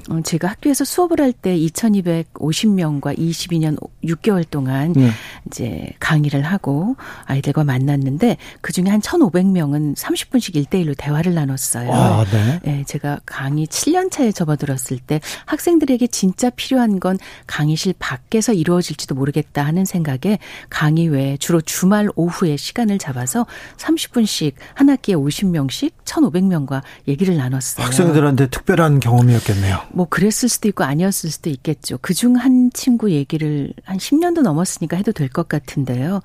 [0.09, 5.11] 어, 제가 학교에서 수업을 할 때 2250명과 22년 6개월 동안 네.
[5.47, 11.93] 이제 강의를 하고 아이들과 만났는데 그 중에 한 1500명은 30분씩 1대1로 대화를 나눴어요.
[11.93, 12.61] 아, 네.
[12.65, 12.85] 네.
[12.87, 19.85] 제가 강의 7년 차에 접어들었을 때 학생들에게 진짜 필요한 건 강의실 밖에서 이루어질지도 모르겠다 하는
[19.85, 27.87] 생각에 강의 외에 주로 주말 오후에 시간을 잡아서 30분씩 한 학기에 50명씩 1500명과 얘기를 나눴어요.
[27.87, 29.79] 학생들한테 특별한 경험이었겠네요.
[29.93, 31.99] 뭐 그랬을 수도 있고 아니었을 수도 있겠죠.
[31.99, 36.23] 그중 한 친구 얘기를 한 10년도 넘었으니까 해도 될 것 같은데요.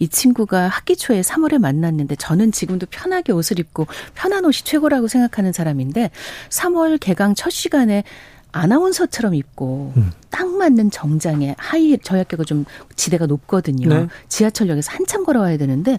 [0.00, 5.52] 이 친구가 학기 초에 3월에 만났는데 저는 지금도 편하게 옷을 입고 편한 옷이 최고라고 생각하는
[5.52, 6.10] 사람인데
[6.50, 8.02] 3월 개강 첫 시간에
[8.50, 10.10] 아나운서처럼 입고 음.
[10.30, 12.64] 딱 맞는 정장에 하이 저희 학교가 좀
[12.96, 13.88] 지대가 높거든요.
[13.88, 14.06] 네.
[14.28, 15.98] 지하철역에서 한참 걸어와야 되는데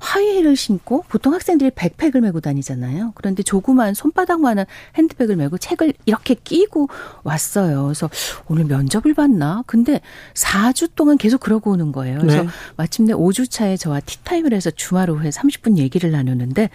[0.00, 3.12] 하이힐을 신고 보통 학생들이 백팩을 메고 다니잖아요.
[3.14, 6.88] 그런데 조그만 손바닥만한 핸드백을 메고 책을 이렇게 끼고
[7.24, 7.84] 왔어요.
[7.84, 8.08] 그래서
[8.46, 9.64] 오늘 면접을 봤나?
[9.66, 10.00] 근데
[10.34, 12.18] 4주 동안 계속 그러고 오는 거예요.
[12.20, 12.48] 그래서 네.
[12.76, 16.70] 마침내 5주 차에 저와 티타임을 해서 주말 오후에 30분 얘기를 나누는데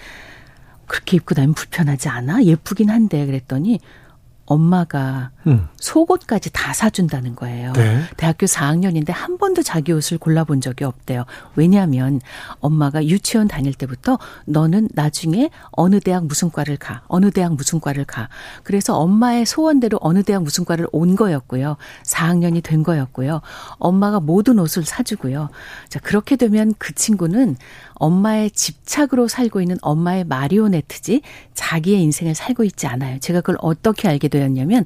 [0.88, 2.44] 그렇게 입고 다니면 불편하지 않아?
[2.44, 3.80] 예쁘긴 한데 그랬더니
[4.46, 5.68] 엄마가 음.
[5.78, 7.74] 속옷까지 다 사준다는 거예요.
[7.74, 8.02] 네.
[8.18, 11.26] 대학교 4학년인데 한 번도 자기 옷을 골라본 적이 없대요.
[11.56, 12.20] 왜냐하면
[12.60, 18.06] 엄마가 유치원 다닐 때부터 너는 나중에 어느 대학 무슨 과를 가, 어느 대학 무슨 과를
[18.06, 18.30] 가.
[18.64, 21.78] 그래서 엄마의 소원대로 어느 대학 무슨 과를 온 거였고요.
[22.04, 23.42] 4학년이 된 거였고요.
[23.78, 25.50] 엄마가 모든 옷을 사주고요.
[25.90, 27.56] 자, 그렇게 되면 그 친구는
[27.96, 31.22] 엄마의 집착으로 살고 있는 엄마의 마리오네트지
[31.54, 33.20] 자기의 인생을 살고 있지 않아요.
[33.20, 34.84] 제가 그걸 어떻게 알게 되었냐면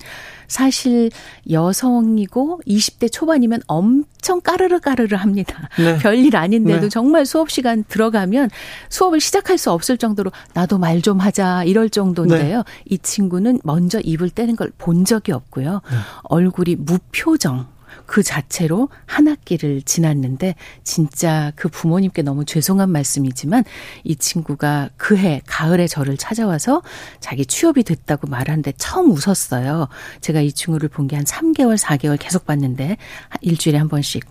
[0.47, 1.09] 사실
[1.49, 5.69] 여성이고 20대 초반이면 엄청 까르르 까르르 합니다.
[5.77, 5.97] 네.
[5.99, 6.89] 별일 아닌데도 네.
[6.89, 8.49] 정말 수업 시간 들어가면
[8.89, 12.57] 수업을 시작할 수 없을 정도로 나도 말 좀 하자 이럴 정도인데요.
[12.57, 12.63] 네.
[12.89, 15.81] 이 친구는 먼저 입을 떼는 걸 본 적이 없고요.
[15.89, 15.97] 네.
[16.23, 17.67] 얼굴이 무표정
[18.05, 23.63] 그 자체로 한 학기를 지났는데 진짜 그 부모님께 너무 죄송한 말씀이지만
[24.03, 26.81] 이 친구가 그 해 가을에 저를 찾아와서
[27.19, 29.87] 자기 취업이 됐다고 말하는데 처음 웃었어요.
[30.21, 32.97] 제가 이 친구를 본 게 한 3개월, 4개월 계속 봤는데
[33.41, 34.23] 일주일에 한 번씩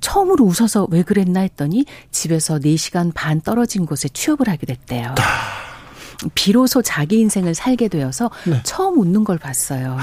[0.00, 5.14] 처음으로 웃어서 왜 그랬나 했더니 집에서 4시간 반 떨어진 곳에 취업을 하게 됐대요.
[6.34, 8.60] 비로소 자기 인생을 살게 되어서 네.
[8.64, 9.96] 처음 웃는 걸 봤어요.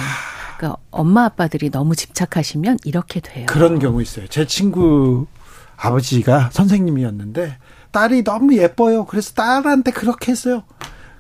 [0.64, 3.46] 그러니까 엄마 아빠들이 너무 집착하시면 이렇게 돼요.
[3.48, 4.28] 그런 경우 있어요.
[4.28, 5.28] 제 친구
[5.76, 7.58] 아버지가 선생님이었는데
[7.92, 9.06] 딸이 너무 예뻐요.
[9.06, 10.64] 그래서 딸한테 그렇게 했어요.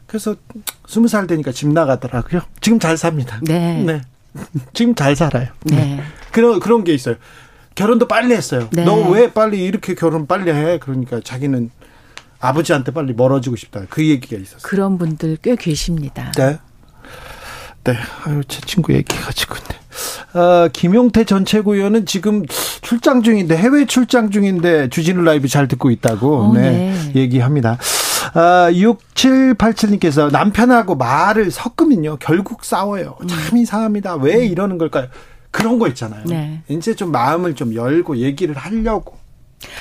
[0.07, 0.35] 그래서
[0.87, 2.41] 스무 살 되니까 집 나가더라고요.
[2.61, 3.39] 지금 잘 삽니다.
[3.41, 4.01] 네.
[4.71, 5.49] 지금 잘 살아요.
[5.63, 6.01] 네.
[6.31, 7.15] 그런 그런 게 있어요.
[7.75, 8.69] 결혼도 빨리 했어요.
[8.71, 8.85] 네.
[8.85, 10.79] 너왜 빨리 이렇게 결혼 빨리 해?
[10.79, 11.69] 그러니까 자기는
[12.39, 13.81] 아버지한테 빨리 멀어지고 싶다.
[13.89, 14.61] 그 얘기가 있었어요.
[14.63, 16.31] 그런 분들 꽤 계십니다.
[16.37, 16.59] 네.
[17.83, 17.95] 네.
[18.25, 19.55] 아유, 제 친구 얘기해가지고.
[19.55, 20.39] 네.
[20.39, 22.43] 어, 김용태 전 최고위원은 지금
[22.81, 27.11] 출장 중인데, 해외 출장 중인데, 주진우 라이브 잘 듣고 있다고, 어, 네, 네.
[27.15, 27.77] 얘기합니다.
[28.33, 33.17] 아, 6787님께서 남편하고 말을 섞으면요, 결국 싸워요.
[33.27, 34.15] 참 이상합니다.
[34.15, 35.07] 왜 이러는 걸까요?
[35.51, 36.23] 그런 거 있잖아요.
[36.25, 36.61] 네.
[36.67, 39.17] 이제 좀 마음을 좀 열고 얘기를 하려고,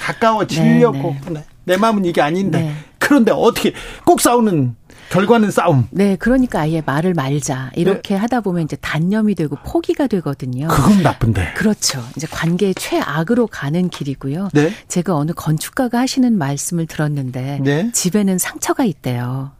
[0.03, 1.17] 가까워지려고.
[1.27, 2.61] 네, 네, 내 마음은 이게 아닌데.
[2.61, 2.75] 네.
[2.99, 3.73] 그런데 어떻게
[4.05, 4.77] 꼭 싸우는,
[5.13, 5.87] 결과는 싸움.
[5.91, 7.71] 네, 그러니까 아예 말을 말자.
[7.77, 10.69] 이렇게 하다 보면 이제 단념이 되고 포기가 되거든요.
[10.69, 10.75] 네.
[10.75, 11.53] 그건 나쁜데.
[11.53, 12.03] 그렇죠.
[12.17, 14.49] 이제 관계의 최악으로 가는 길이고요.
[14.55, 14.73] 네.
[14.89, 17.93] 제가 어느 건축가가 하시는 말씀을 들었는데 네.
[17.93, 19.53] 집에는 상처가 있대요.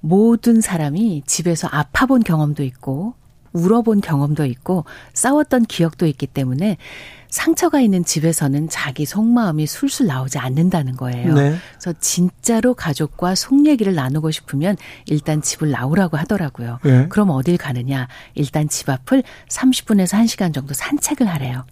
[0.00, 3.14] 모든 사람이 집에서 아파본 경험도 있고
[3.56, 6.76] 울어본 경험도 있고 싸웠던 기억도 있기 때문에
[7.28, 11.34] 상처가 있는 집에서는 자기 속마음이 술술 나오지 않는다는 거예요.
[11.34, 11.56] 네.
[11.78, 16.78] 그래서 진짜로 가족과 속 얘기를 나누고 싶으면 일단 집을 나오라고 하더라고요.
[16.84, 17.08] 네.
[17.08, 18.08] 그럼 어딜 가느냐?
[18.34, 21.64] 일단 집 앞을 30분에서 1시간 정도 산책을 하래요.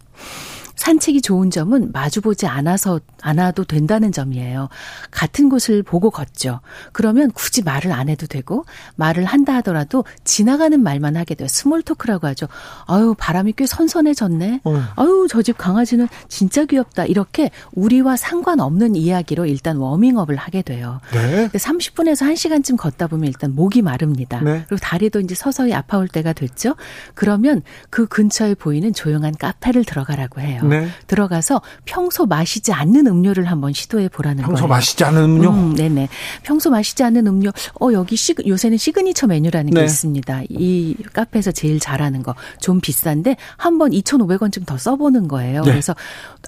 [0.76, 4.68] 산책이 좋은 점은 마주보지 않아서 않아도 된다는 점이에요.
[5.10, 6.60] 같은 곳을 보고 걷죠.
[6.92, 8.64] 그러면 굳이 말을 안 해도 되고
[8.96, 11.46] 말을 한다 하더라도 지나가는 말만 하게 돼요.
[11.48, 12.48] small talk라고 하죠.
[12.86, 14.60] 아유 바람이 꽤 선선해졌네.
[14.64, 14.82] 어.
[14.96, 17.04] 아유 저 집 강아지는 진짜 귀엽다.
[17.04, 21.00] 이렇게 우리와 상관없는 이야기로 일단 워밍업을 하게 돼요.
[21.12, 21.48] 네.
[21.50, 24.40] 근데 30분에서 1시간쯤 걷다 보면 일단 목이 마릅니다.
[24.40, 24.64] 네.
[24.66, 26.76] 그리고 다리도 이제 서서히 아파올 때가 됐죠.
[27.14, 27.60] 그러면
[27.90, 30.63] 그 근처에 보이는 조용한 카페를 들어가라고 해요.
[30.68, 30.88] 네.
[31.06, 34.68] 들어가서 평소 마시지 않는 음료를 한번 시도해 보라는 평소 거예요.
[34.68, 35.50] 마시지 않은 음료.
[35.50, 36.08] 음, 네네.
[36.42, 37.50] 평소 마시지 않는 음료.
[37.80, 39.84] 어, 여기 시, 요새는 시그니처 메뉴라는 게 네.
[39.84, 40.42] 있습니다.
[40.50, 42.34] 이 카페에서 제일 잘하는 거.
[42.60, 45.62] 좀 비싼데 한번 2,500원 좀더 써보는 거예요.
[45.62, 45.70] 네.
[45.70, 45.94] 그래서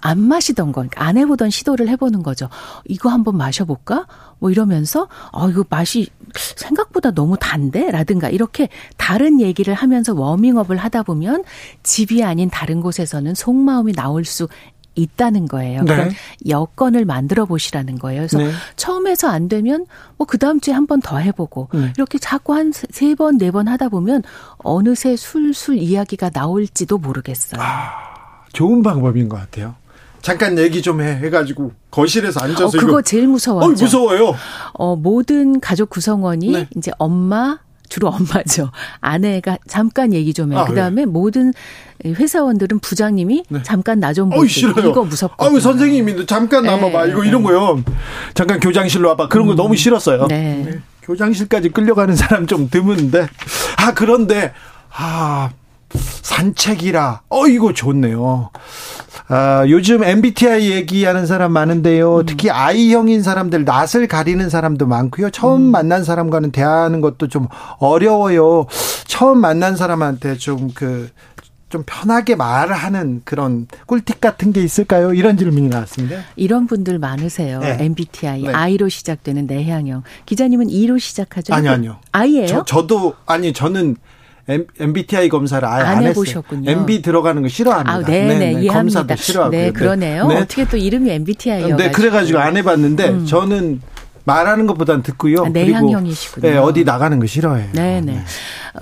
[0.03, 2.49] 안 마시던 거, 그러니까 안 해보던 시도를 해보는 거죠.
[2.87, 4.07] 이거 한번 마셔볼까?
[4.39, 6.09] 뭐 이러면서, 어, 이거 맛이
[6.57, 7.91] 생각보다 너무 단데?
[7.91, 11.45] 라든가 이렇게 다른 얘기를 하면서 워밍업을 하다 보면
[11.83, 14.49] 집이 아닌 다른 곳에서는 속마음이 나올 수
[14.99, 15.83] 있다는 거예요.
[15.83, 15.95] 네.
[15.95, 16.11] 그런
[16.49, 18.21] 여건을 만들어 보시라는 거예요.
[18.23, 18.51] 그래서 네.
[18.77, 19.85] 처음에서 안 되면
[20.16, 21.92] 뭐 그 다음 주에 한 번 더 해보고 네.
[21.99, 24.23] 이렇게 자꾸 한 세 번 네 번 하다 보면
[24.59, 27.61] 어느새 술술 이야기가 나올지도 모르겠어요.
[28.55, 29.75] 좋은 방법인 것 같아요.
[30.23, 31.16] 잠깐 얘기 좀 해.
[31.16, 33.03] 해가지고 거실에서 앉아서 어, 그거 이거.
[33.03, 33.71] 제일 무서워하죠.
[33.71, 34.35] 어, 무서워요.
[34.73, 36.69] 어, 모든 가족 구성원이 네.
[36.75, 38.70] 이제 엄마 주로 엄마죠.
[39.01, 40.57] 아내가 잠깐 얘기 좀 해.
[40.57, 41.53] 아, 그다음에 모든
[42.05, 43.62] 회사원들은 부장님이 네.
[43.62, 44.31] 잠깐 나 좀.
[44.46, 44.90] 싫어요.
[44.90, 45.44] 이거 무섭고.
[45.44, 47.07] 아유 선생님이 잠깐 남아봐.
[47.07, 47.29] 네, 이거 네.
[47.29, 47.83] 이런 거요.
[48.35, 49.29] 잠깐 교장실로 와봐.
[49.29, 50.27] 그런 거 너무 싫었어요.
[50.29, 50.81] 네.
[51.03, 53.29] 교장실까지 끌려가는 사람 좀 드문데.
[53.79, 54.53] 아 그런데
[54.92, 55.51] 아
[55.94, 57.22] 산책이라.
[57.29, 58.51] 어 이거 좋네요.
[59.29, 62.18] 아, 요즘 MBTI 얘기하는 사람 많은데요.
[62.18, 62.27] 음.
[62.27, 65.31] 특히 I형인 사람들, 낯을 가리는 사람도 많고요.
[65.31, 65.70] 처음 음.
[65.70, 68.66] 만난 사람과는 대화하는 것도 좀 어려워요.
[69.07, 71.09] 처음 만난 사람한테 좀 그,
[71.68, 75.12] 좀 편하게 말하는 그런 꿀팁 같은 게 있을까요?
[75.12, 76.20] 이런 질문이 나왔습니다.
[76.37, 77.59] 이런 분들 많으세요.
[77.59, 77.79] 네.
[77.81, 78.53] MBTI 네.
[78.53, 80.05] I로 시작되는 내향형.
[80.27, 81.53] 기자님은 E로 시작하죠?
[81.53, 81.96] 아니요, 아니요.
[82.12, 82.46] I예요?
[82.46, 83.96] 저, 저도, 아니, 저는
[84.49, 86.69] MBTI 검사를 아예 안 안, 해보셨군요.
[86.71, 86.81] 했어요.
[86.83, 87.93] MB 들어가는 거 싫어합니다.
[87.93, 89.01] 아, 네, 네, 이해합니다.
[89.01, 89.61] 검사도 싫어하고요.
[89.61, 90.29] 네, 그러네요.
[90.29, 90.37] 네.
[90.37, 91.77] 어떻게 또 이름이 MBTI여가지고.
[91.79, 93.81] 네, 그래가지고 안 해봤는데 저는
[94.25, 95.39] 말하는 것보단 듣고요.
[95.45, 96.49] 아, 그리고 내향형이시군요.
[96.49, 97.69] 네, 어디 나가는 거 싫어해요.
[97.73, 98.25] 네네.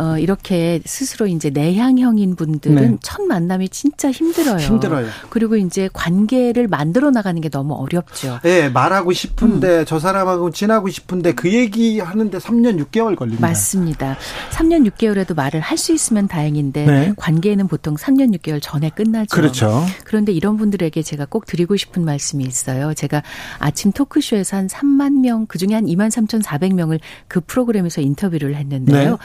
[0.01, 2.97] 어, 이렇게 스스로 이제 내향형인 분들은 네.
[3.03, 4.57] 첫 만남이 진짜 힘들어요.
[4.57, 5.07] 힘들어요.
[5.31, 8.41] 그리고 이제 관계를 만들어 나가는 게 너무 어렵죠.
[8.43, 9.13] 네, 말하고 음.
[9.13, 13.47] 싶은데 저 사람하고 친하고 싶은데 그 얘기 하는데 3년 6개월 걸립니다.
[13.47, 14.17] 맞습니다.
[14.51, 17.13] 3년 6개월에도 말을 할 수 있으면 다행인데 네.
[17.17, 19.27] 관계는 보통 3년 6개월 전에 끝나죠.
[19.37, 19.85] 그렇죠.
[20.05, 22.95] 그런데 이런 분들에게 제가 꼭 드리고 싶은 말씀이 있어요.
[22.95, 23.23] 제가
[23.59, 29.11] 아침 토크쇼에서 한 3만 명, 그 중에 한 2만 3,400명을 그 프로그램에서 인터뷰를 했는데요.
[29.11, 29.17] 네.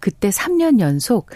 [0.00, 1.30] 그때 3년 연속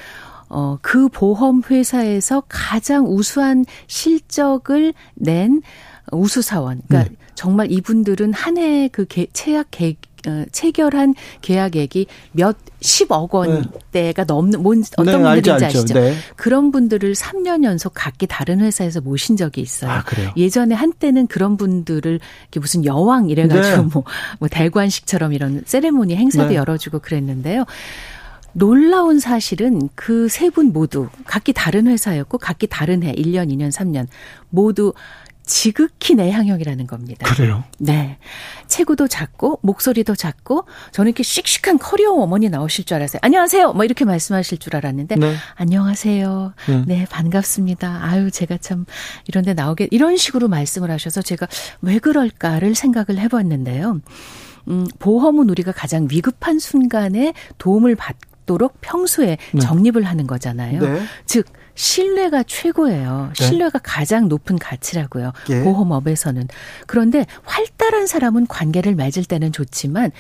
[0.49, 5.63] 어, 그 보험 회사에서 가장 우수한 실적을 낸
[6.11, 6.83] 우수 사원.
[6.87, 7.17] 그러니까 네.
[7.35, 14.25] 정말 이분들은 한 해그 채약 계, 어, 체결한 계약액이 몇 10억 원대가 네.
[14.27, 15.79] 넘는 뭔 어떤 네, 분들인지 알죠.
[15.79, 15.95] 아시죠?
[15.95, 16.15] 네.
[16.37, 19.91] 그런 분들을 3년 연속 각기 다른 회사에서 모신 적이 있어요.
[19.91, 20.31] 아, 그래요?
[20.37, 23.89] 예전에 한때는 그런 분들을 이렇게 무슨 여왕 이래 가지고 네.
[23.93, 24.05] 뭐,
[24.39, 26.57] 뭐 대관식처럼 이런 세레모니 행사도 네.
[26.57, 27.65] 열어주고 그랬는데요.
[28.55, 34.07] 놀라운 사실은 그 세 분 모두 각기 다른 회사였고 각기 다른 해 1년, 2년, 3년
[34.51, 34.93] 모두
[35.45, 37.35] 지극히 내향형이라는 겁니다.
[37.35, 37.65] 그래요?
[37.79, 38.19] 네.
[38.69, 43.19] 체구도 작고 목소리도 작고 저는 이렇게 씩씩한 커리어 어머니 나오실 줄 알았어요.
[43.23, 43.73] 안녕하세요.
[43.73, 45.35] 뭐 이렇게 말씀하실 줄 알았는데 네.
[45.57, 46.55] 안녕하세요.
[46.69, 46.85] 네.
[46.87, 47.07] 네.
[47.11, 48.05] 반갑습니다.
[48.05, 48.85] 아유 제가 참
[49.27, 51.49] 이런 데 나오게 이런 식으로 말씀을 하셔서 제가
[51.81, 54.01] 왜 그럴까를 생각을 해 봤는데요.
[54.69, 58.15] 음, 보험은 우리가 가장 위급한 순간에 도움을 받
[58.53, 59.61] 도록 평소에 네.
[59.61, 60.79] 적립을 하는 거잖아요.
[60.79, 61.03] 네.
[61.25, 63.33] 즉 신뢰가 최고예요.
[63.35, 63.45] 네.
[63.47, 65.33] 신뢰가 가장 높은 가치라고요.
[65.49, 65.63] 예.
[65.63, 66.49] 보험업에서는.
[66.87, 70.11] 그런데 활달한 사람은 관계를 맺을 때는 좋지만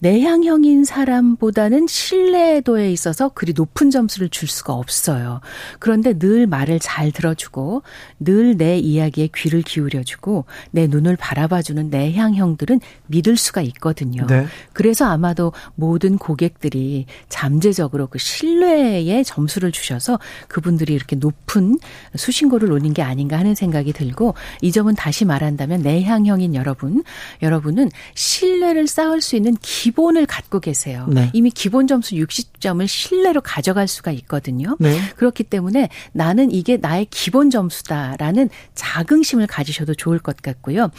[0.00, 5.40] 내향형인 사람보다는 신뢰도에 있어서 그리 높은 점수를 줄 수가 없어요.
[5.78, 7.82] 그런데 늘 말을 잘 들어주고
[8.20, 14.26] 늘 내 이야기에 귀를 기울여주고 내 눈을 바라봐주는 내향형들은 믿을 수가 있거든요.
[14.26, 14.46] 네.
[14.72, 21.78] 그래서 아마도 모든 고객들이 잠재적으로 그 신뢰에 점수를 주셔서 그분들이 이렇게 높은
[22.16, 27.02] 수신고를 노린 게 아닌가 하는 생각이 들고 이 점은 다시 말한다면 내향형인 여러분,
[27.42, 31.06] 여러분은 신뢰를 쌓을 수 있는 기 본을 갖고 계세요.
[31.08, 31.30] 네.
[31.32, 34.76] 이미 기본 점수 60점을 신뢰로 가져갈 수가 있거든요.
[34.80, 34.98] 네.
[35.16, 40.90] 그렇기 때문에 나는 이게 나의 기본 점수다라는 자긍심을 가지셔도 좋을 것 같고요.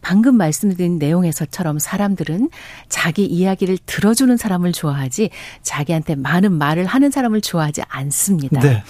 [0.00, 2.50] 방금 말씀드린 내용에서처럼 사람들은
[2.88, 5.30] 자기 이야기를 들어주는 사람을 좋아하지
[5.62, 8.60] 자기한테 많은 말을 하는 사람을 좋아하지 않습니다.
[8.60, 8.82] 네.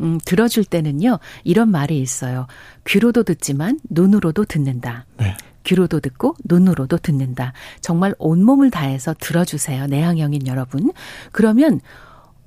[0.00, 2.46] 음, 들어줄 때는요, 이런 말이 있어요.
[2.86, 5.06] 귀로도 듣지만 눈으로도 듣는다.
[5.18, 5.36] 네.
[5.64, 7.52] 귀로도 듣고 눈으로도 듣는다.
[7.80, 9.86] 정말 온몸을 다해서 들어주세요.
[9.86, 10.92] 내향형인 여러분.
[11.32, 11.80] 그러면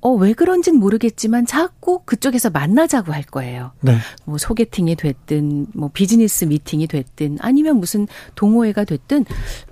[0.00, 3.72] 어, 왜 그런진 모르겠지만 자꾸 그쪽에서 만나자고 할 거예요.
[3.80, 3.96] 네.
[4.24, 9.24] 뭐 소개팅이 됐든 뭐 비즈니스 미팅이 됐든 아니면 무슨 동호회가 됐든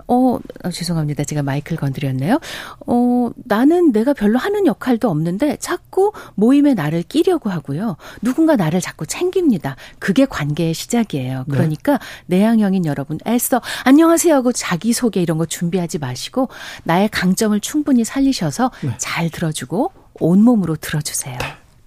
[0.07, 1.23] 어, 어, 죄송합니다.
[1.23, 2.39] 제가 마이크를 건드렸네요.
[2.85, 7.95] 어, 나는 내가 별로 하는 역할도 없는데 자꾸 모임에 나를 끼려고 하고요.
[8.21, 9.75] 누군가 나를 자꾸 챙깁니다.
[9.99, 11.45] 그게 관계의 시작이에요.
[11.47, 11.53] 네.
[11.53, 16.49] 그러니까 내향형인 여러분 애써 안녕하세요 하고 자기소개 이런 거 준비하지 마시고
[16.83, 18.93] 나의 강점을 충분히 살리셔서 네.
[18.97, 21.37] 잘 들어주고 온몸으로 들어주세요.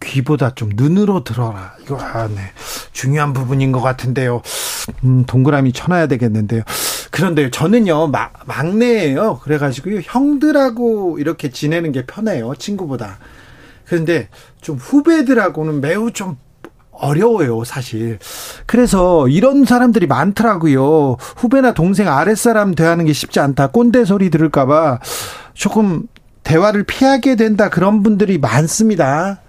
[0.02, 1.74] 귀보다 좀 눈으로 들어라.
[1.82, 2.40] 이거 아, 네.
[2.92, 4.42] 중요한 부분인 것 같은데요.
[5.04, 6.62] 음, 동그라미 쳐놔야 되겠는데요.
[7.10, 9.40] 그런데 저는요 마, 막내예요.
[9.42, 13.18] 그래가지고요 형들하고 이렇게 지내는 게 편해요 친구보다.
[13.84, 14.28] 그런데
[14.60, 16.36] 좀 후배들하고는 매우 좀
[16.92, 18.18] 어려워요, 사실.
[18.66, 21.16] 그래서 이런 사람들이 많더라고요.
[21.36, 23.68] 후배나 동생 아랫사람 대하는 게 쉽지 않다.
[23.68, 25.00] 꼰대 소리 들을까봐
[25.54, 26.02] 조금
[26.42, 27.68] 대화를 피하게 된다.
[27.68, 29.40] 그런 분들이 많습니다.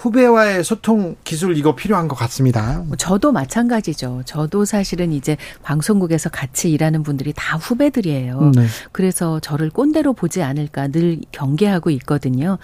[0.00, 2.82] 후배와의 소통 기술 이거 필요한 것 같습니다.
[2.86, 4.22] 뭐 저도 마찬가지죠.
[4.24, 8.52] 저도 사실은 이제 방송국에서 같이 일하는 분들이 다 후배들이에요.
[8.54, 8.66] 네.
[8.92, 12.56] 그래서 저를 꼰대로 보지 않을까 늘 경계하고 있거든요.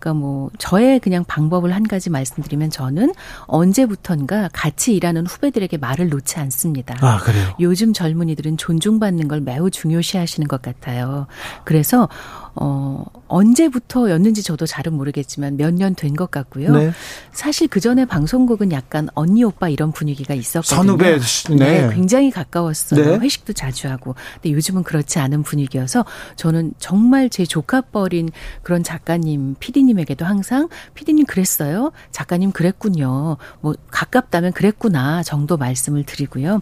[0.00, 6.40] 그러니까 뭐 저의 그냥 방법을 한 가지 말씀드리면 저는 언제부턴가 같이 일하는 후배들에게 말을 놓지
[6.40, 6.96] 않습니다.
[7.00, 7.54] 아, 그래요.
[7.60, 11.26] 요즘 젊은이들은 존중받는 걸 매우 중요시 하시는 것 같아요.
[11.64, 12.08] 그래서
[12.54, 16.72] 어 언제부터였는지 저도 잘은 모르겠지만 몇 년 된 것 같고요.
[16.72, 16.92] 네.
[17.32, 20.76] 사실 그 전에 방송국은 약간 언니 오빠 이런 분위기가 있었거든요.
[20.76, 21.18] 선후배,
[21.58, 21.88] 네.
[21.94, 23.04] 굉장히 가까웠어요.
[23.04, 23.18] 네.
[23.18, 24.14] 회식도 자주 하고.
[24.34, 26.04] 근데 요즘은 그렇지 않은 분위기여서
[26.36, 28.30] 저는 정말 제 조카뻘인
[28.62, 31.92] 그런 작가님, PD님에게도 항상 PD님 그랬어요.
[32.10, 33.36] 작가님 그랬군요.
[33.60, 36.60] 뭐 가깝다면 그랬구나 정도 말씀을 드리고요.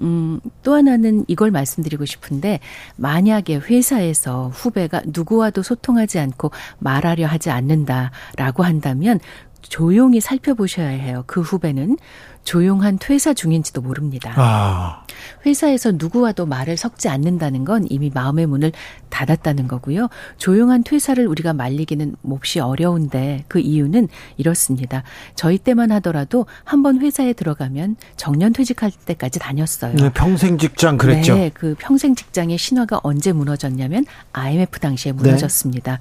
[0.00, 2.60] 음, 또 하나는 이걸 말씀드리고 싶은데
[2.96, 9.20] 만약에 회사에서 후배가 누 구와도 소통하지 않고 말하려 하지 않는다라고 한다면
[9.68, 11.24] 조용히 살펴보셔야 해요.
[11.26, 11.96] 그 후배는
[12.44, 14.34] 조용한 퇴사 중인지도 모릅니다.
[14.36, 15.06] 아,
[15.46, 18.72] 회사에서 누구와도 말을 섞지 않는다는 건 이미 마음의 문을
[19.08, 20.08] 닫았다는 거고요.
[20.36, 25.04] 조용한 퇴사를 우리가 말리기는 몹시 어려운데 그 이유는 이렇습니다.
[25.34, 29.94] 저희 때만 하더라도 한 번 회사에 들어가면 정년 퇴직할 때까지 다녔어요.
[29.94, 31.34] 네, 평생 직장 그랬죠.
[31.34, 34.04] 네, 그 평생 직장의 신화가 언제 무너졌냐면
[34.34, 35.98] IMF 당시에 무너졌습니다.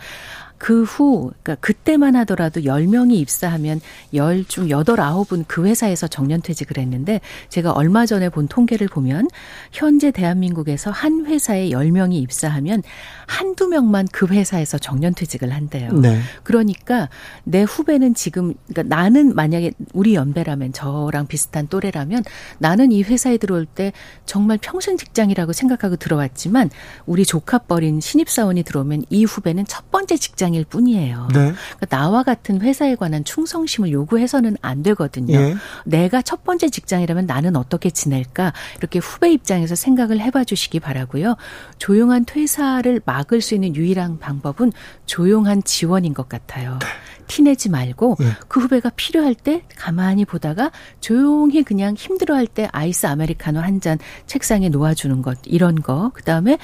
[0.63, 3.81] 그 후, 그러니까 그때만 하더라도 10명이 입사하면
[4.13, 9.27] 10, 중 8, 9은 그 회사에서 정년퇴직을 했는데 제가 얼마 전에 본 통계를 보면
[9.73, 12.81] 현재 대한민국에서 한 회사에 10명이 입사하면
[13.27, 15.91] 한두 명만 그 회사에서 정년퇴직을 한대요.
[15.99, 16.21] 네.
[16.43, 17.09] 그러니까
[17.43, 22.23] 내 후배는 지금, 그러니까 나는 만약에 우리 연배라면 저랑 비슷한 또래라면
[22.59, 23.91] 나는 이 회사에 들어올 때
[24.25, 26.69] 정말 평생 직장이라고 생각하고 들어왔지만
[27.05, 31.27] 우리 조카뻘인 신입사원이 들어오면 이 후배는 첫 번째 직장 일 뿐이에요.
[31.33, 31.53] 네.
[31.53, 35.35] 그러니까 나와 같은 회사에 관한 충성심을 요구해서는 안 되거든요.
[35.35, 35.55] 예.
[35.85, 41.35] 내가 첫 번째 직장이라면 나는 어떻게 지낼까 이렇게 후배 입장에서 생각을 해봐 주시기 바라고요.
[41.77, 44.71] 조용한 퇴사를 막을 수 있는 유일한 방법은
[45.05, 46.79] 조용한 지원인 것 같아요.
[47.27, 48.25] 티내지 말고 네.
[48.47, 53.97] 그 후배가 필요할 때 가만히 보다가 조용히 그냥 힘들어할 때 아이스 아메리카노 한 잔
[54.27, 56.57] 책상에 놓아주는 것 이런 거 그다음에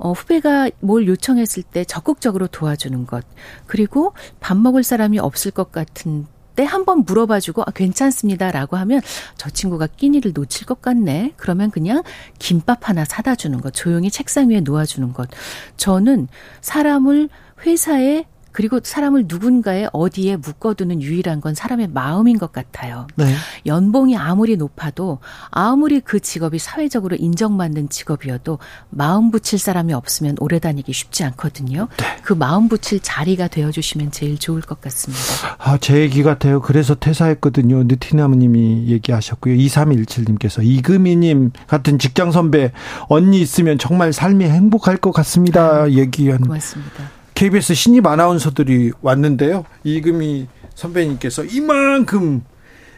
[0.00, 3.24] 어, 후배가 뭘 요청했을 때 적극적으로 도와주는 것
[3.66, 9.00] 그리고 밥 먹을 사람이 없을 것 같은 때 한번 물어봐주고 아, 괜찮습니다라고 하면
[9.36, 11.34] 저 친구가 끼니를 놓칠 것 같네.
[11.36, 12.02] 그러면 그냥
[12.40, 15.28] 김밥 하나 사다 주는 것, 조용히 책상 위에 놓아주는 것.
[15.76, 16.26] 저는
[16.60, 17.28] 사람을
[17.64, 18.24] 회사에
[18.58, 23.06] 그리고 사람을 누군가에 어디에 묶어두는 유일한 건 사람의 마음인 것 같아요.
[23.14, 23.32] 네.
[23.66, 25.20] 연봉이 아무리 높아도
[25.52, 28.58] 아무리 그 직업이 사회적으로 인정받는 직업이어도
[28.90, 31.86] 마음 붙일 사람이 없으면 오래 다니기 쉽지 않거든요.
[32.24, 35.22] 그 마음 붙일 자리가 되어 주시면 제일 좋을 것 같습니다.
[35.58, 36.60] 아, 제 얘기 같아요.
[36.60, 37.84] 그래서 퇴사했거든요.
[37.84, 39.54] 느티나무 님이 얘기하셨고요.
[39.54, 42.72] 2317님께서 이금희 님 같은 직장 선배
[43.08, 45.88] 언니 있으면 정말 삶이 행복할 것 같습니다.
[45.92, 47.17] 얘기한 고맙습니다.
[47.38, 49.64] KBS 신입 아나운서들이 왔는데요.
[49.84, 52.42] 이금희 선배님께서 이만큼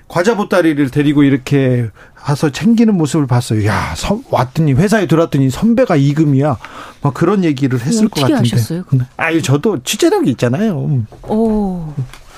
[0.08, 1.90] 과자 보따리를 데리고 이렇게
[2.26, 3.66] 와서 챙기는 모습을 봤어요.
[3.66, 6.56] 야, 서, 왔더니 회사에 들어왔더니 선배가 이금이야.
[7.02, 8.56] 막 그런 얘기를 했을 것 같은데.
[8.56, 8.84] 아셨어요?
[9.18, 11.04] 아유, 저도 취재력이 있잖아요.
[11.28, 11.92] 오,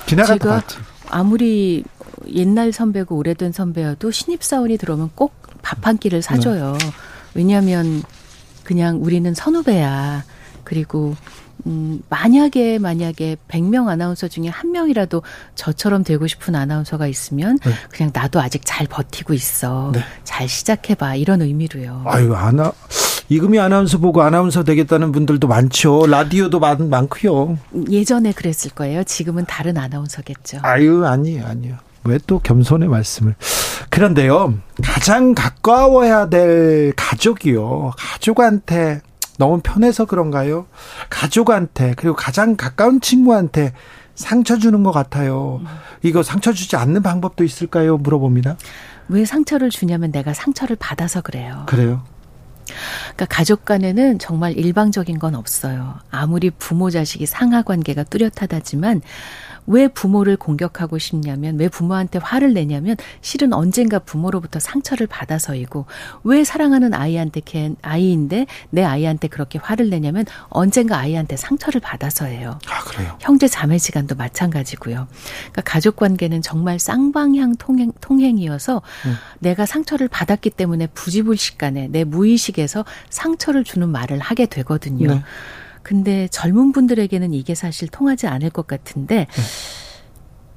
[0.05, 0.77] 지나갔다 제가 봤지.
[1.09, 1.85] 아무리
[2.33, 6.77] 옛날 선배고 오래된 선배여도 신입 사원이 들어오면 꼭 밥 한 끼를 사줘요.
[7.33, 8.03] 왜냐하면
[8.65, 10.25] 그냥 우리는 선후배야.
[10.65, 11.15] 그리고
[11.65, 15.21] 음, 만약에 만약에 100명 아나운서 중에 한 명이라도
[15.55, 17.71] 저처럼 되고 싶은 아나운서가 있으면 네.
[17.91, 19.91] 그냥 나도 아직 잘 버티고 있어.
[19.93, 20.01] 네.
[20.23, 21.15] 잘 시작해 봐.
[21.15, 22.03] 이런 의미로요.
[22.05, 22.71] 아유, 아나
[23.29, 26.05] 이금희 아나운서 보고 아나운서 되겠다는 분들도 많죠.
[26.07, 27.57] 라디오도 많, 많고요.
[27.89, 29.03] 예전에 그랬을 거예요.
[29.03, 30.59] 지금은 다른 아나운서겠죠.
[30.61, 31.77] 아유, 아니에요, 아니에요.
[32.03, 33.35] 왜 또 겸손의 말씀을.
[33.89, 37.93] 그런데요, 가장 가까워야 될 가족이요.
[37.97, 39.01] 가족한테
[39.37, 40.67] 너무 편해서 그런가요?
[41.09, 43.73] 가족한테, 그리고 가장 가까운 친구한테
[44.15, 45.61] 상처 주는 것 같아요.
[46.03, 47.97] 이거 상처 주지 않는 방법도 있을까요?
[47.97, 48.57] 물어봅니다.
[49.09, 51.63] 왜 상처를 주냐면 내가 상처를 받아서 그래요.
[51.65, 52.03] 그래요?
[52.65, 55.95] 그러니까 가족 간에는 정말 일방적인 건 없어요.
[56.09, 59.01] 아무리 부모 자식이 상하 관계가 뚜렷하다지만
[59.67, 65.85] 왜 부모를 공격하고 싶냐면 왜 부모한테 화를 내냐면 실은 언젠가 부모로부터 상처를 받아서이고
[66.23, 72.59] 왜 사랑하는 아이한테 걔 아이인데 내 아이한테 그렇게 화를 내냐면 언젠가 아이한테 상처를 받아서예요.
[72.67, 73.17] 아, 그래요.
[73.19, 75.07] 형제 자매 지간도 마찬가지고요.
[75.51, 79.15] 그러니까 가족 관계는 정말 쌍방향 통행, 통행이어서 음.
[79.39, 85.07] 내가 상처를 받았기 때문에 부지불식간에 내 무의식에서 상처를 주는 말을 하게 되거든요.
[85.13, 85.23] 네.
[85.83, 89.41] 근데 젊은 분들에게는 이게 사실 통하지 않을 것 같은데 네.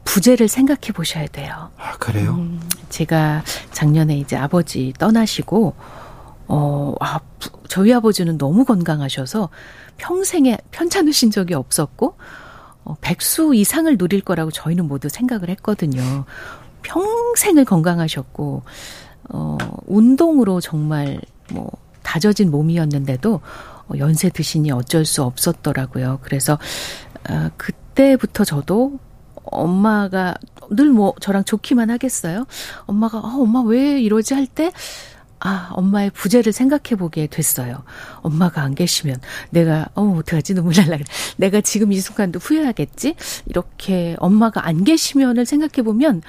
[0.04, 1.70] 부재를 생각해 보셔야 돼요.
[1.76, 2.34] 아, 그래요?
[2.34, 5.74] 음, 제가 작년에 이제 아버지 떠나시고
[6.48, 9.48] 어, 아, 부- 저희 아버지는 너무 건강하셔서
[9.96, 12.16] 평생에 편찮으신 적이 없었고
[12.84, 16.24] 어, 백수 이상을 누릴 거라고 저희는 모두 생각을 했거든요.
[16.82, 18.62] 평생을 건강하셨고
[19.30, 21.20] 어, 운동으로 정말
[21.52, 21.68] 뭐
[22.04, 26.18] 다져진 몸이었는데도 어, 연세 드시니 어쩔 수 없었더라고요.
[26.22, 26.58] 그래서
[27.28, 28.98] 어, 그때부터 저도
[29.44, 30.34] 엄마가
[30.70, 32.46] 늘 뭐 저랑 좋기만 하겠어요.
[32.86, 34.72] 엄마가 아, 엄마 왜 이러지 할 때
[35.38, 37.84] 아, 엄마의 부재를 생각해 보게 됐어요.
[38.22, 39.20] 엄마가 안 계시면
[39.50, 40.98] 내가 어 어떡하지 눈물 날라.
[41.36, 43.14] 내가 지금 이 순간도 후회하겠지?
[43.46, 46.22] 이렇게 엄마가 안 계시면을 생각해 보면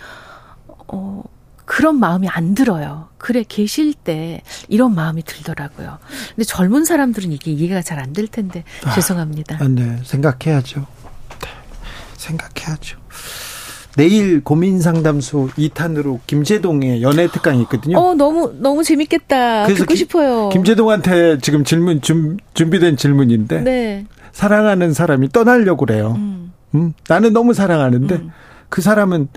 [0.89, 1.23] 어
[1.67, 3.09] 그런 마음이 안 들어요.
[3.17, 5.99] 그래 계실 때 이런 마음이 들더라고요.
[6.29, 8.63] 근데 젊은 사람들은 이게 이해가 잘 안 될 텐데
[8.95, 9.57] 죄송합니다.
[9.59, 10.79] 아, 네, 생각해야죠.
[11.41, 11.47] 네,
[12.15, 12.97] 생각해야죠.
[13.97, 17.97] 내일 고민 상담소 2탄으로 김재동의 연애 특강이 있거든요.
[17.99, 19.63] 어 너무 너무 재밌겠다.
[19.65, 20.49] 그래서 듣고 기- 싶어요.
[20.49, 24.05] 김재동한테 지금 질문 준, 준비된 질문인데 네.
[24.31, 26.13] 사랑하는 사람이 떠나려고 그래요.
[26.15, 26.53] 음.
[26.75, 28.31] 음, 나는 너무 사랑하는데 음.
[28.69, 29.27] 그 사람은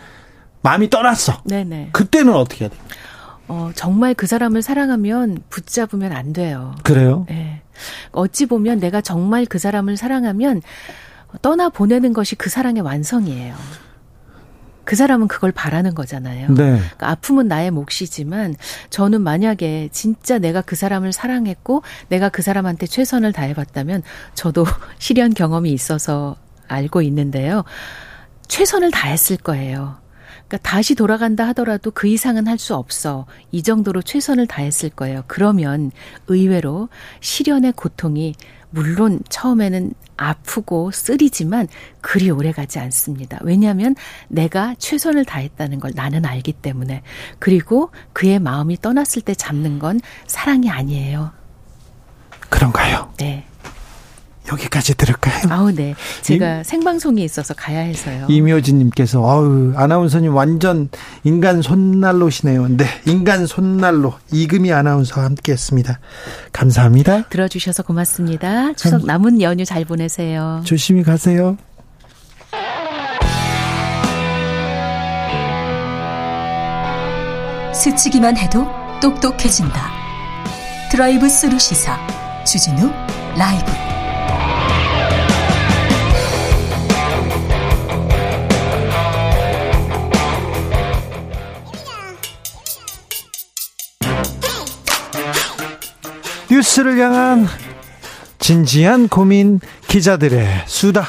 [0.63, 1.43] 마음이 떠났어.
[1.45, 1.91] 네네.
[1.93, 2.77] 그때는 어떻게 해야 돼?
[3.49, 6.75] 어, 정말 그 사람을 사랑하면 붙잡으면 안 돼요.
[6.85, 7.27] 그래요?
[7.31, 7.63] 예.
[8.13, 10.63] 어찌 보면 내가 정말 그 사람을 사랑하면
[11.43, 13.55] 떠나 보내는 것이 그 사랑의 완성이에요.
[14.85, 16.49] 그 사람은 그걸 바라는 거잖아요.
[16.49, 16.55] 네.
[16.73, 18.57] 그러니까 아픔은 나의 몫이지만
[18.91, 24.03] 저는 만약에 진짜 내가 그 사람을 사랑했고 내가 그 사람한테 최선을 다해봤다면
[24.35, 24.65] 저도
[24.99, 26.37] 실현 경험이 있어서
[26.67, 27.65] 알고 있는데요.
[28.49, 29.97] 최선을 다했을 거예요.
[30.51, 33.25] 그러니까 다시 돌아간다 하더라도 그 이상은 할 수 없어.
[33.53, 35.23] 이 정도로 최선을 다했을 거예요.
[35.29, 35.93] 그러면
[36.27, 36.91] 의외로
[37.21, 38.35] 실현의 고통이
[38.69, 41.69] 물론 처음에는 아프고 쓰리지만
[42.03, 43.39] 그리 오래 가지 않습니다.
[43.43, 43.95] 왜냐하면
[44.29, 47.03] 내가 최선을 다했다는 걸 나는 알기 때문에.
[47.39, 51.33] 그리고 그의 마음이 떠났을 때 잡는 건 사랑이 아니에요.
[52.51, 53.15] 그런가요?
[53.17, 53.47] 네.
[54.51, 55.43] 여기까지 들을까요?
[55.51, 55.95] 아우, 네.
[56.23, 58.27] 제가 생방송이 있어서 가야 해서요.
[58.29, 60.89] 이묘진 님께서 어우 아나운서님 완전
[61.25, 62.69] 인간 손난로시네요.
[62.77, 66.01] 네, 인간 손난로 이금희 아나운서와 함께 했습니다.
[66.53, 67.29] 감사합니다.
[67.29, 68.73] 들어 주셔서 고맙습니다.
[68.75, 70.63] 추석 남은 연휴 잘 보내세요.
[70.65, 71.57] 조심히 가세요.
[77.73, 78.67] 스치기만 해도
[79.01, 79.91] 똑똑해진다.
[80.91, 81.99] 드라이브 스루 시사
[82.45, 82.91] 주진우
[83.39, 83.90] 라이브.
[96.61, 97.47] 뉴스를 향한
[98.39, 101.07] 진지한 고민 기자들의 수다.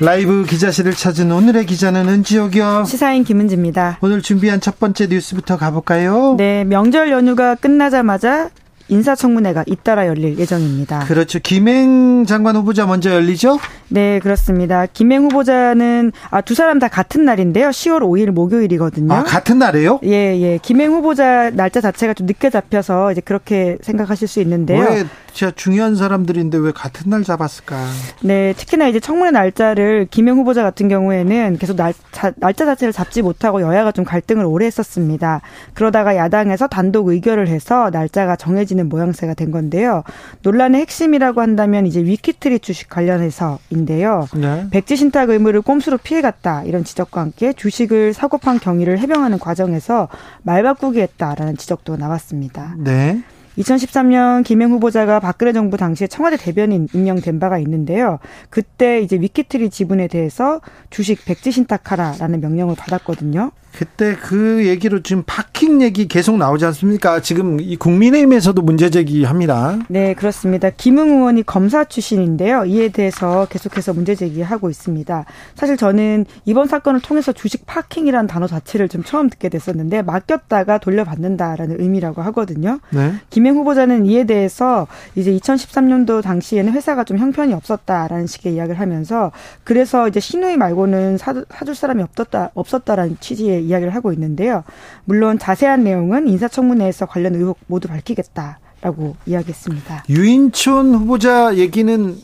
[0.00, 2.84] 라이브 기자실을 찾은 오늘의 기자는 은지옥이요.
[2.86, 3.98] 시사인 김은지입니다.
[4.00, 6.36] 오늘 준비한 첫 번째 뉴스부터 가볼까요?
[6.38, 8.48] 네, 명절 연휴가 끝나자마자
[8.88, 11.00] 인사청문회가 잇따라 열릴 예정입니다.
[11.00, 11.38] 그렇죠.
[11.38, 13.58] 김행 장관 후보자 먼저 열리죠?
[13.88, 14.86] 네, 그렇습니다.
[14.86, 17.68] 김행 후보자는 아, 두 사람 다 같은 날인데요.
[17.68, 19.12] 10월 5일 목요일이거든요.
[19.12, 20.00] 아, 같은 날이에요?
[20.04, 20.58] 예, 예.
[20.62, 24.80] 김행 후보자 날짜 자체가 좀 늦게 잡혀서 이제 그렇게 생각하실 수 있는데요.
[24.80, 25.04] 왜
[25.34, 27.76] 진짜 중요한 사람들인데 왜 같은 날 잡았을까?
[28.22, 33.20] 네, 특히나 이제 청문회 날짜를 김행 후보자 같은 경우에는 계속 날, 자, 날짜 자체를 잡지
[33.20, 35.40] 못하고 여야가 좀 갈등을 오래 했었습니다.
[35.74, 40.04] 그러다가 야당에서 단독 의결을 해서 날짜가 정해지는 모양새가 된 건데요.
[40.42, 44.28] 논란의 핵심이라고 한다면 이제 위키트리 주식 관련해서인데요.
[44.36, 44.68] 네.
[44.70, 50.08] 백지 신탁 의무를 꼼수로 피해갔다 이런 지적과 함께 주식을 사고 판 경위를 해명하는 과정에서
[50.42, 52.76] 말 바꾸기 했다라는 지적도 나왔습니다.
[52.78, 53.24] 네.
[53.58, 58.18] 2013년 김행 후보자가 박근혜 정부 당시에 청와대 대변인 임명된 바가 있는데요.
[58.50, 63.52] 그때 이제 위키트리 지분에 대해서 주식 백지 신탁하라라는 명령을 받았거든요.
[63.76, 67.20] 그때 그 얘기로 지금 파킹 얘기 계속 나오지 않습니까?
[67.20, 69.80] 지금 이 국민의힘에서도 문제 제기합니다.
[69.88, 70.70] 네, 그렇습니다.
[70.70, 72.66] 김웅 의원이 검사 출신인데요.
[72.66, 75.24] 이에 대해서 계속해서 문제 제기하고 있습니다.
[75.56, 81.80] 사실 저는 이번 사건을 통해서 주식 파킹이라는 단어 자체를 좀 처음 듣게 됐었는데 맡겼다가 돌려받는다라는
[81.80, 82.78] 의미라고 하거든요.
[82.90, 83.14] 네.
[83.30, 89.32] 김행 후보자는 이에 대해서 이제 2013년도 당시에는 회사가 좀 형편이 없었다라는 식의 이야기를 하면서
[89.64, 94.64] 그래서 이제 신우이 말고는 사, 사줄 사람이 없었다 없었다라는 취지의 이야기를 하고 있는데요.
[95.04, 100.04] 물론 자세한 내용은 인사청문회에서 관련 의혹 모두 밝히겠다 라고 이야기했습니다.
[100.10, 102.16] 유인촌 후보자 얘기는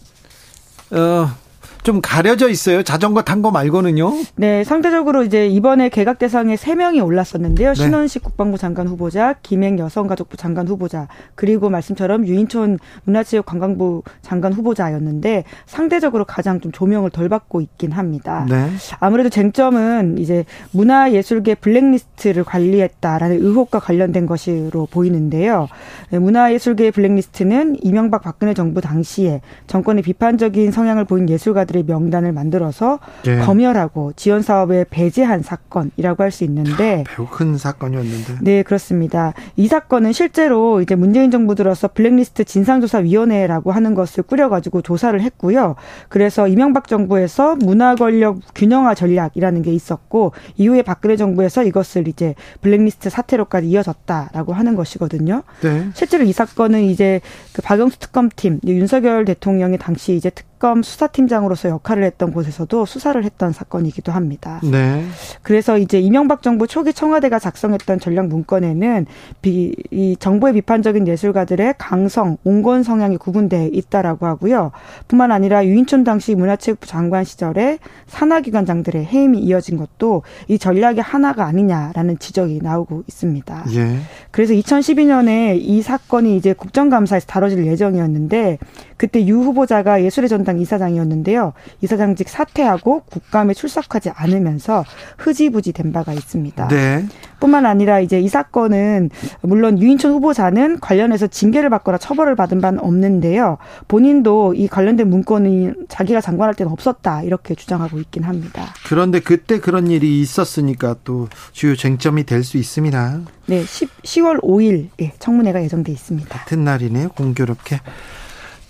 [0.93, 1.50] 어.
[1.83, 2.83] 좀 가려져 있어요.
[2.83, 4.12] 자전거 탄 거 말고는요.
[4.37, 7.70] 네, 상대적으로 이제 이번에 개각 대상에 세 명이 올랐었는데요.
[7.70, 7.74] 네.
[7.74, 16.26] 신원식 국방부 장관 후보자, 김행 여성가족부 장관 후보자, 그리고 말씀처럼 유인촌 문화체육관광부 장관 후보자였는데 상대적으로
[16.26, 18.45] 가장 좀 조명을 덜 받고 있긴 합니다.
[18.47, 18.68] 네.
[18.99, 25.68] 아무래도 쟁점은 이제 문화예술계 블랙리스트를 관리했다라는 의혹과 관련된 것으로 보이는데요.
[26.11, 32.99] 네, 문화예술계 블랙리스트는 이명박 박근혜 정부 당시에 정권의 비판적인 성향을 보인 예술가들 의 명단을 만들어서
[33.27, 33.37] 예.
[33.39, 38.39] 검열하고 지원 사업에 배제한 사건이라고 할 수 있는데 매우 큰 사건이었는데.
[38.41, 39.35] 네, 그렇습니다.
[39.57, 45.75] 이 사건은 실제로 이제 문재인 정부 들어서 블랙리스트 진상조사위원회라고 하는 것을 꾸려가지고 조사를 했고요.
[46.09, 53.11] 그래서 이명박 정부에서 문화 권력 균형화 전략이라는 게 있었고, 이후에 박근혜 정부에서 이것을 이제 블랙리스트
[53.11, 55.43] 사태로까지 이어졌다라고 하는 것이거든요.
[55.62, 55.89] 네.
[55.95, 57.21] 실제로 이 사건은 이제
[57.53, 63.51] 그 박영수 특검팀, 윤석열 대통령이 당시 이제 특 검 수사팀장으로서 역할을 했던 곳에서도 수사를 했던
[63.51, 64.61] 사건이기도 합니다.
[64.63, 65.03] 네.
[65.43, 69.07] 그래서 이제 이명박 정부 초기 청와대가 작성했던 전략 문건에는
[69.41, 74.73] 비, 이 정부의 비판적인 예술가들의 강성, 온건 성향이 구분돼 있다라고 하고요.
[75.09, 82.19] 뿐만 아니라 유인촌 당시 문화체육부 장관 시절에 산하기관장들의 해임이 이어진 것도 이 전략의 하나가 아니냐라는
[82.19, 83.65] 지적이 나오고 있습니다.
[83.77, 83.97] 예.
[84.31, 88.59] 그래서 2012년에 이 사건이 이제 국정감사에서 다뤄질 예정이었는데
[88.99, 91.53] 그때 유 후보자가 예술의 전당 이사장이었는데요.
[91.81, 94.85] 이사장직 사퇴하고 국감에 출석하지 않으면서
[95.19, 96.69] 흐지부지 된 바가 있습니다.
[96.69, 97.07] 네.
[97.39, 103.57] 뿐만 아니라 이제 이 사건은 물론 유인촌 후보자는 관련해서 징계를 받거나 처벌을 받은 바는 없는데요.
[103.89, 108.67] 본인도 이 관련된 문건이 자기가 장관할 때는 없었다 이렇게 주장하고 있긴 합니다.
[108.87, 113.21] 그런데 그때 그런 일이 있었으니까 또 주요 쟁점이 될 수 있습니다.
[113.47, 116.29] 네, 10, 10월 5일 예, 청문회가 예정돼 있습니다.
[116.31, 117.11] 같은 날이네요.
[117.11, 117.81] 공교롭게.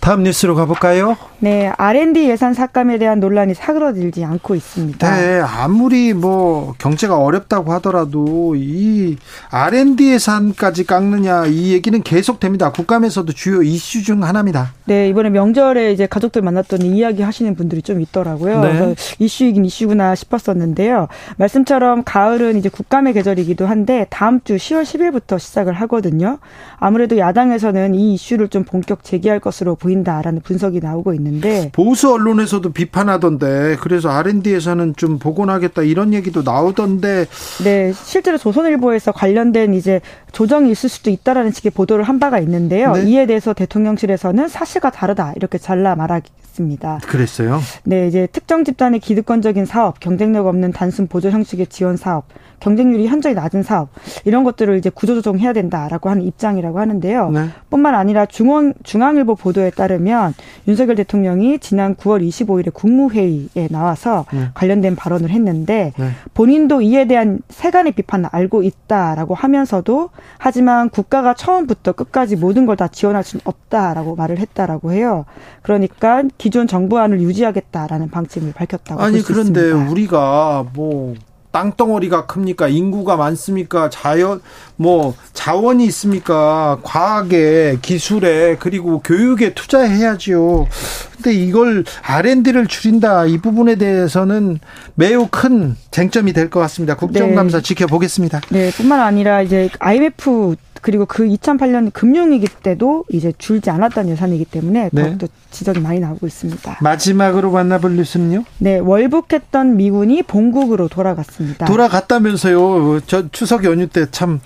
[0.01, 1.15] 다음 뉴스로 가볼까요?
[1.37, 5.15] 네, R&D 예산 삭감에 대한 논란이 사그러들지 않고 있습니다.
[5.15, 9.15] 네, 아무리 뭐 경제가 어렵다고 하더라도 이
[9.51, 12.71] R&D 예산까지 깎느냐 이 얘기는 계속됩니다.
[12.71, 14.73] 국감에서도 주요 이슈 중 하나입니다.
[14.85, 18.61] 네, 이번에 명절에 이제 가족들 만났더니 이야기 하시는 분들이 좀 있더라고요.
[18.61, 18.73] 네.
[18.73, 21.09] 그래서 이슈이긴 이슈구나 싶었었는데요.
[21.37, 26.39] 말씀처럼 가을은 이제 국감의 계절이기도 한데 다음 주 10월 10일부터 시작을 하거든요.
[26.77, 29.90] 아무래도 야당에서는 이 이슈를 좀 본격 제기할 것으로 보입니다.
[29.91, 37.25] 보인다라는 분석이 나오고 있는데 보수 언론에서도 비판하던데 그래서 R&D에서는 좀 복원하겠다 이런 얘기도 나오던데
[37.63, 43.03] 네 실제로 조선일보에서 관련된 이제 조정이 있을 수도 있다라는 식의 보도를 한 바가 있는데요 네.
[43.03, 46.99] 이에 대해서 대통령실에서는 사실과 다르다 이렇게 잘라 말하겠습니다.
[47.05, 47.59] 그랬어요?
[47.83, 52.25] 네 이제 특정 집단의 기득권적인 사업 경쟁력 없는 단순 보조 형식의 지원 사업
[52.61, 53.89] 경쟁률이 현저히 낮은 사업
[54.25, 57.29] 이런 것들을 이제 구조조정해야 된다라고 하는 입장이라고 하는데요.
[57.29, 57.49] 네.
[57.69, 60.33] 뿐만 아니라 중원 중앙일보 보도에 따르면
[60.67, 64.49] 윤석열 대통령이 지난 9월 25일에 국무회의에 나와서 네.
[64.53, 66.09] 관련된 발언을 했는데 네.
[66.33, 72.87] 본인도 이에 대한 세간의 비판을 알고 있다라고 하면서도 하지만 국가가 처음부터 끝까지 모든 걸 다
[72.87, 75.25] 지원할 수는 없다라고 말을 했다라고 해요.
[75.61, 81.15] 그러니까 기존 정부안을 유지하겠다라는 방침을 밝혔다고 아니 그런데 우리가 뭐
[81.51, 82.67] 땅덩어리가 큽니까?
[82.67, 83.89] 인구가 많습니까?
[83.89, 84.41] 자연,
[84.77, 86.79] 뭐, 자원이 있습니까?
[86.83, 90.67] 과학에, 기술에, 그리고 교육에 투자해야지요.
[91.15, 93.25] 근데 이걸 R&D를 줄인다.
[93.25, 94.59] 이 부분에 대해서는
[94.95, 96.95] 매우 큰 쟁점이 될 것 같습니다.
[96.95, 97.63] 국정감사 네.
[97.63, 98.41] 지켜보겠습니다.
[98.49, 104.89] 네, 뿐만 아니라 이제 IMF 그리고 그 2008년 금융위기 때도 이제 줄지 않았다는 예산이기 때문에
[104.91, 105.03] 네.
[105.03, 106.77] 더욱더 지적이 많이 나오고 있습니다.
[106.81, 108.43] 마지막으로 만나볼 뉴스는요?
[108.57, 111.65] 네, 월북했던 미군이 본국으로 돌아갔습니다.
[111.65, 113.01] 돌아갔다면서요.
[113.07, 114.39] 저 추석 연휴 때 참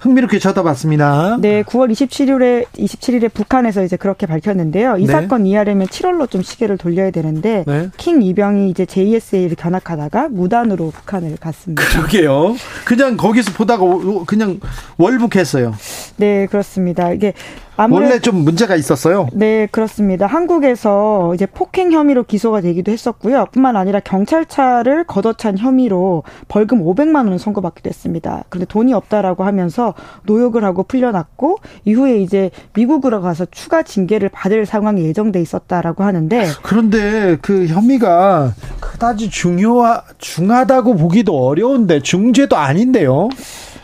[0.00, 1.38] 흥미롭게 쳐다봤습니다.
[1.40, 4.96] 네, 9월 27일에 27일에 북한에서 이제 그렇게 밝혔는데요.
[4.98, 5.12] 이 네.
[5.12, 7.90] 사건 이해하려면 7월로 좀 시계를 돌려야 되는데 네.
[7.96, 11.82] 킹 이병이 이제 JSA를 견학하다가 무단으로 북한을 갔습니다.
[11.82, 12.54] 그러게요.
[12.84, 13.84] 그냥 거기서 보다가
[14.26, 14.60] 그냥
[14.98, 15.74] 월북했어요.
[16.16, 17.12] 네, 그렇습니다.
[17.12, 17.32] 이게
[17.78, 19.28] 원래 좀 문제가 있었어요.
[19.32, 20.26] 네, 그렇습니다.
[20.26, 23.46] 한국에서 이제 폭행 혐의로 기소가 되기도 했었고요.
[23.52, 28.44] 뿐만 아니라 경찰차를 걷어찬 혐의로 벌금 500만 원을 선고받기도 했습니다.
[28.48, 35.04] 그런데 돈이 없다라고 하면서 노역을 하고 풀려났고 이후에 이제 미국으로 가서 추가 징계를 받을 상황이
[35.04, 43.28] 예정돼 있었다라고 하는데 그런데 그 혐의가 그다지 중요하 중하다고 보기도 어려운데 중죄도 아닌데요.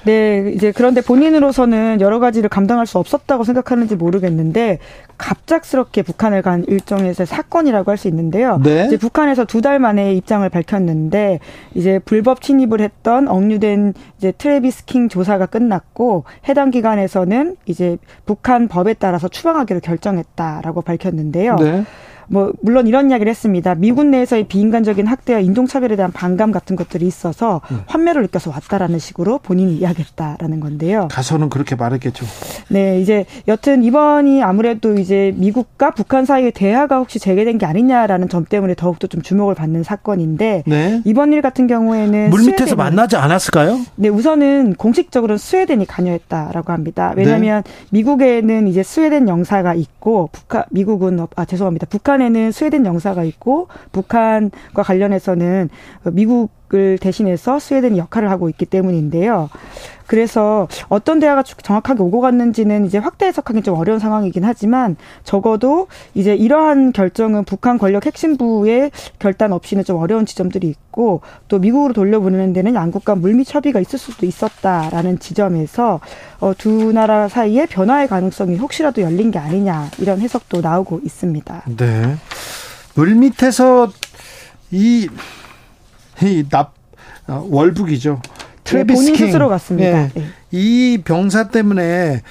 [0.05, 4.79] 네, 이제 그런데 본인으로서는 여러 가지를 감당할 수 없었다고 생각하는지 모르겠는데
[5.17, 8.59] 갑작스럽게 북한을 간 일종의 사건이라고 할 수 있는데요.
[8.63, 8.87] 네?
[8.87, 11.41] 이제 북한에서 두 달 만에 입장을 밝혔는데
[11.75, 17.97] 이제 불법 침입을 했던 억류된 이제 트레비스 킹 조사가 끝났고 해당 기관에서는 이제
[18.27, 21.57] 북한 법에 따라서 추방하기로 결정했다라고 밝혔는데요.
[21.57, 21.85] 네?
[22.29, 23.75] 뭐 물론 이런 이야기를 했습니다.
[23.75, 27.83] 미군 내에서의 비인간적인 학대와 인종차별에 대한 반감 같은 것들이 있어서 음.
[27.87, 31.09] 환멸을 느껴서 왔다라는 식으로 본인이 이야기했다라는 건데요.
[31.11, 32.25] 가서는 그렇게 말했겠죠.
[32.69, 38.45] 네, 이제 여튼 이번이 아무래도 이제 미국과 북한 사이의 대화가 혹시 재개된 게 아니냐라는 점
[38.45, 41.03] 때문에 더욱더 좀 주목을 받는 사건인데 네.
[41.05, 43.81] 이번 일 같은 경우에는 물 밑에서 만나지 않았을까요?
[43.97, 47.13] 네, 우선은 공식적으로는 스웨덴이 관여했다라고 합니다.
[47.17, 47.71] 왜냐하면 네.
[47.91, 51.87] 미국에는 이제 스웨덴 영사가 있고 북한 미국은 아 죄송합니다.
[51.91, 55.69] 북한 북한에는 스웨덴 영사가 있고 북한과 관련해서는
[56.13, 59.49] 미국을 대신해서 스웨덴이 역할을 하고 있기 때문인데요.
[60.07, 66.35] 그래서 어떤 대화가 정확하게 오고 갔는지는 이제 확대 해석하기 좀 어려운 상황이긴 하지만 적어도 이제
[66.35, 72.75] 이러한 결정은 북한 권력 핵심부의 결단 없이는 좀 어려운 지점들이 있고 또 미국으로 돌려보내는 데는
[72.75, 76.01] 양국 간 물밑 협의가 있을 수도 있었다라는 지점에서
[76.41, 81.63] 어, 두 나라 사이의 변화의 가능성이 혹시라도 열린 게 아니냐 이런 해석도 나오고 있습니다.
[81.77, 82.17] 네.
[82.95, 83.91] 물밑에서
[84.71, 85.09] 이,
[86.23, 86.75] 이 납,
[87.27, 88.21] 어, 월북이죠.
[88.65, 89.27] 트래비스 네, 킹.
[89.27, 89.91] 스스로 갔습니다.
[89.91, 90.11] 네.
[90.15, 90.25] 네.
[90.51, 92.23] 이 병사 때문에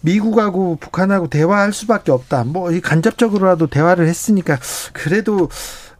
[0.00, 2.44] 미국하고 북한하고 대화할 수밖에 없다.
[2.44, 4.58] 뭐 간접적으로라도 대화를 했으니까
[4.92, 5.48] 그래도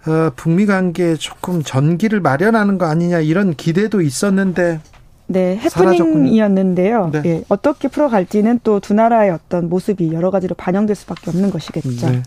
[0.06, 4.80] 어, 북미 관계에 조금 전기를 마련하는 거 아니냐 이런 기대도 있었는데
[5.26, 7.10] 네, 해프닝이었는데요.
[7.12, 7.22] 네.
[7.26, 12.10] 예, 어떻게 풀어갈지는 또 두 나라의 어떤 모습이 여러 가지로 반영될 수밖에 없는 것이겠죠.
[12.10, 12.22] 네.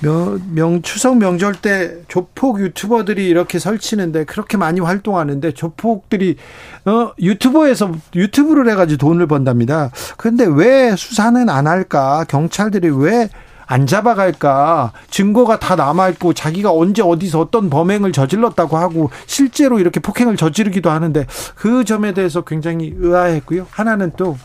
[0.00, 6.36] 명, 명 추석 명절 때 조폭 유튜버들이 이렇게 설치는데 그렇게 많이 활동하는데 조폭들이
[6.84, 9.90] 어 유튜버에서 유튜브를 해가지고 돈을 번답니다.
[10.16, 12.24] 그런데 왜 수사는 안 할까?
[12.28, 13.28] 경찰들이 왜
[13.66, 14.92] 안 잡아갈까?
[15.10, 21.26] 증거가 다 남아있고 자기가 언제 어디서 어떤 범행을 저질렀다고 하고 실제로 이렇게 폭행을 저지르기도 하는데
[21.56, 23.66] 그 점에 대해서 굉장히 의아했고요.
[23.70, 24.38] 하나는 또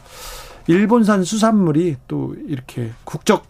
[0.68, 3.46] 일본산 수산물이 또 이렇게 국적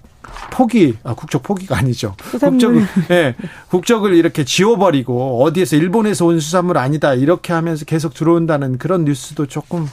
[0.51, 2.15] 포기, 아, 국적 포기가 아니죠.
[2.39, 3.35] 국적을, 예,
[3.69, 9.87] 국적을 이렇게 지워버리고 어디에서 일본에서 온 수산물 아니다 이렇게 하면서 계속 들어온다는 그런 뉴스도 조금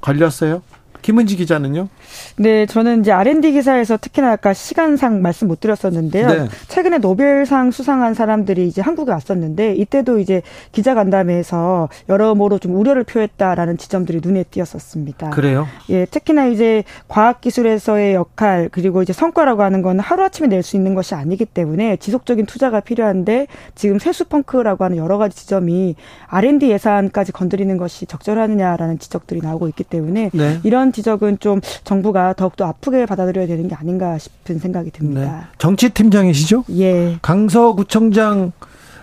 [0.00, 0.62] 걸렸어요.
[1.04, 1.88] 김은지 기자는요?
[2.36, 6.26] 네, 저는 이제 R&D 기사에서 특히나 아까 시간상 말씀 못 드렸었는데요.
[6.26, 6.48] 네.
[6.68, 10.40] 최근에 노벨상 수상한 사람들이 이제 한국에 왔었는데 이때도 이제
[10.72, 15.28] 기자 간담회에서 여러모로 좀 우려를 표했다라는 지점들이 눈에 띄었었습니다.
[15.28, 15.68] 그래요?
[15.90, 20.94] 예, 특히나 이제 과학 기술에서의 역할 그리고 이제 성과라고 하는 건 하루아침에 낼 수 있는
[20.94, 25.96] 것이 아니기 때문에 지속적인 투자가 필요한데 지금 세수 펑크라고 하는 여러 가지 지점이
[26.28, 30.60] R&D 예산까지 건드리는 것이 적절하느냐라는 지적들이 나오고 있기 때문에 네.
[30.62, 35.20] 이런 지적은 좀 정부가 더욱더 아프게 받아들여야 되는 게 아닌가 싶은 생각이 듭니다.
[35.20, 35.56] 네.
[35.58, 36.64] 정치팀장이시죠?
[36.78, 37.18] 예.
[37.20, 38.52] 강서구청장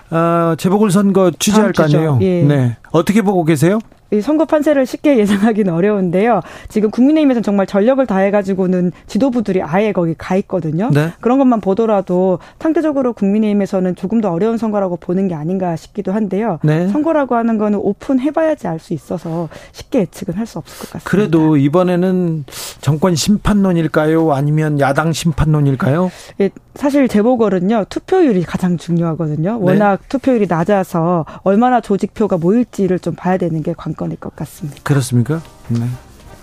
[0.09, 2.19] 어, 재보궐선거 취재할 거 아니에요?
[2.21, 2.43] 예.
[2.43, 2.77] 네.
[2.91, 3.79] 어떻게 보고 계세요?
[4.19, 6.41] 선거 판세를 쉽게 예상하기는 어려운데요.
[6.67, 10.89] 지금 국민의힘에서는 정말 전력을 다해가지고는 지도부들이 아예 거기 가 있거든요.
[10.91, 11.11] 네.
[11.21, 16.59] 그런 것만 보더라도 상대적으로 국민의힘에서는 조금 더 어려운 선거라고 보는 게 아닌가 싶기도 한데요.
[16.63, 16.87] 네.
[16.89, 21.09] 선거라고 하는 거는 오픈해봐야지 알 수 있어서 쉽게 예측은 할 수 없을 것 같습니다.
[21.09, 22.45] 그래도 이번에는
[22.81, 24.33] 정권 심판론일까요?
[24.33, 26.11] 아니면 야당 심판론일까요?
[26.39, 29.59] 예, 사실 재보궐은요 투표율이 가장 중요하거든요.
[29.61, 30.07] 워낙 네.
[30.09, 34.01] 투표율이 낮아서 얼마나 조직표가 모일지를 좀 봐야 되는 게 관건.
[34.01, 34.79] 건일 것 같습니다.
[34.83, 35.41] 그렇습니까?
[35.67, 35.85] 네.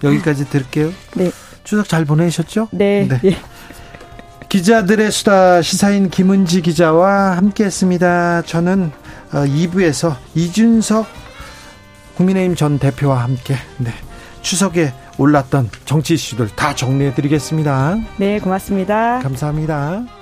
[0.05, 0.93] 여기까지 들을게요.
[1.17, 1.31] 네.
[1.65, 2.69] 추석 잘 보내셨죠?
[2.71, 3.09] 네.
[3.09, 3.21] 네.
[3.25, 3.37] 예.
[4.49, 8.43] 기자들의 수다 시사인 김은지 기자와 함께했습니다.
[8.43, 8.93] 저는
[9.33, 11.07] 2부에서 어, 이준석
[12.17, 13.91] 국민의힘 전 대표와 함께 네.
[14.41, 17.97] 추석에 올랐던 정치 이슈들 다 정리해드리겠습니다.
[18.19, 19.19] 네, 고맙습니다.
[19.19, 20.18] 감사합니다.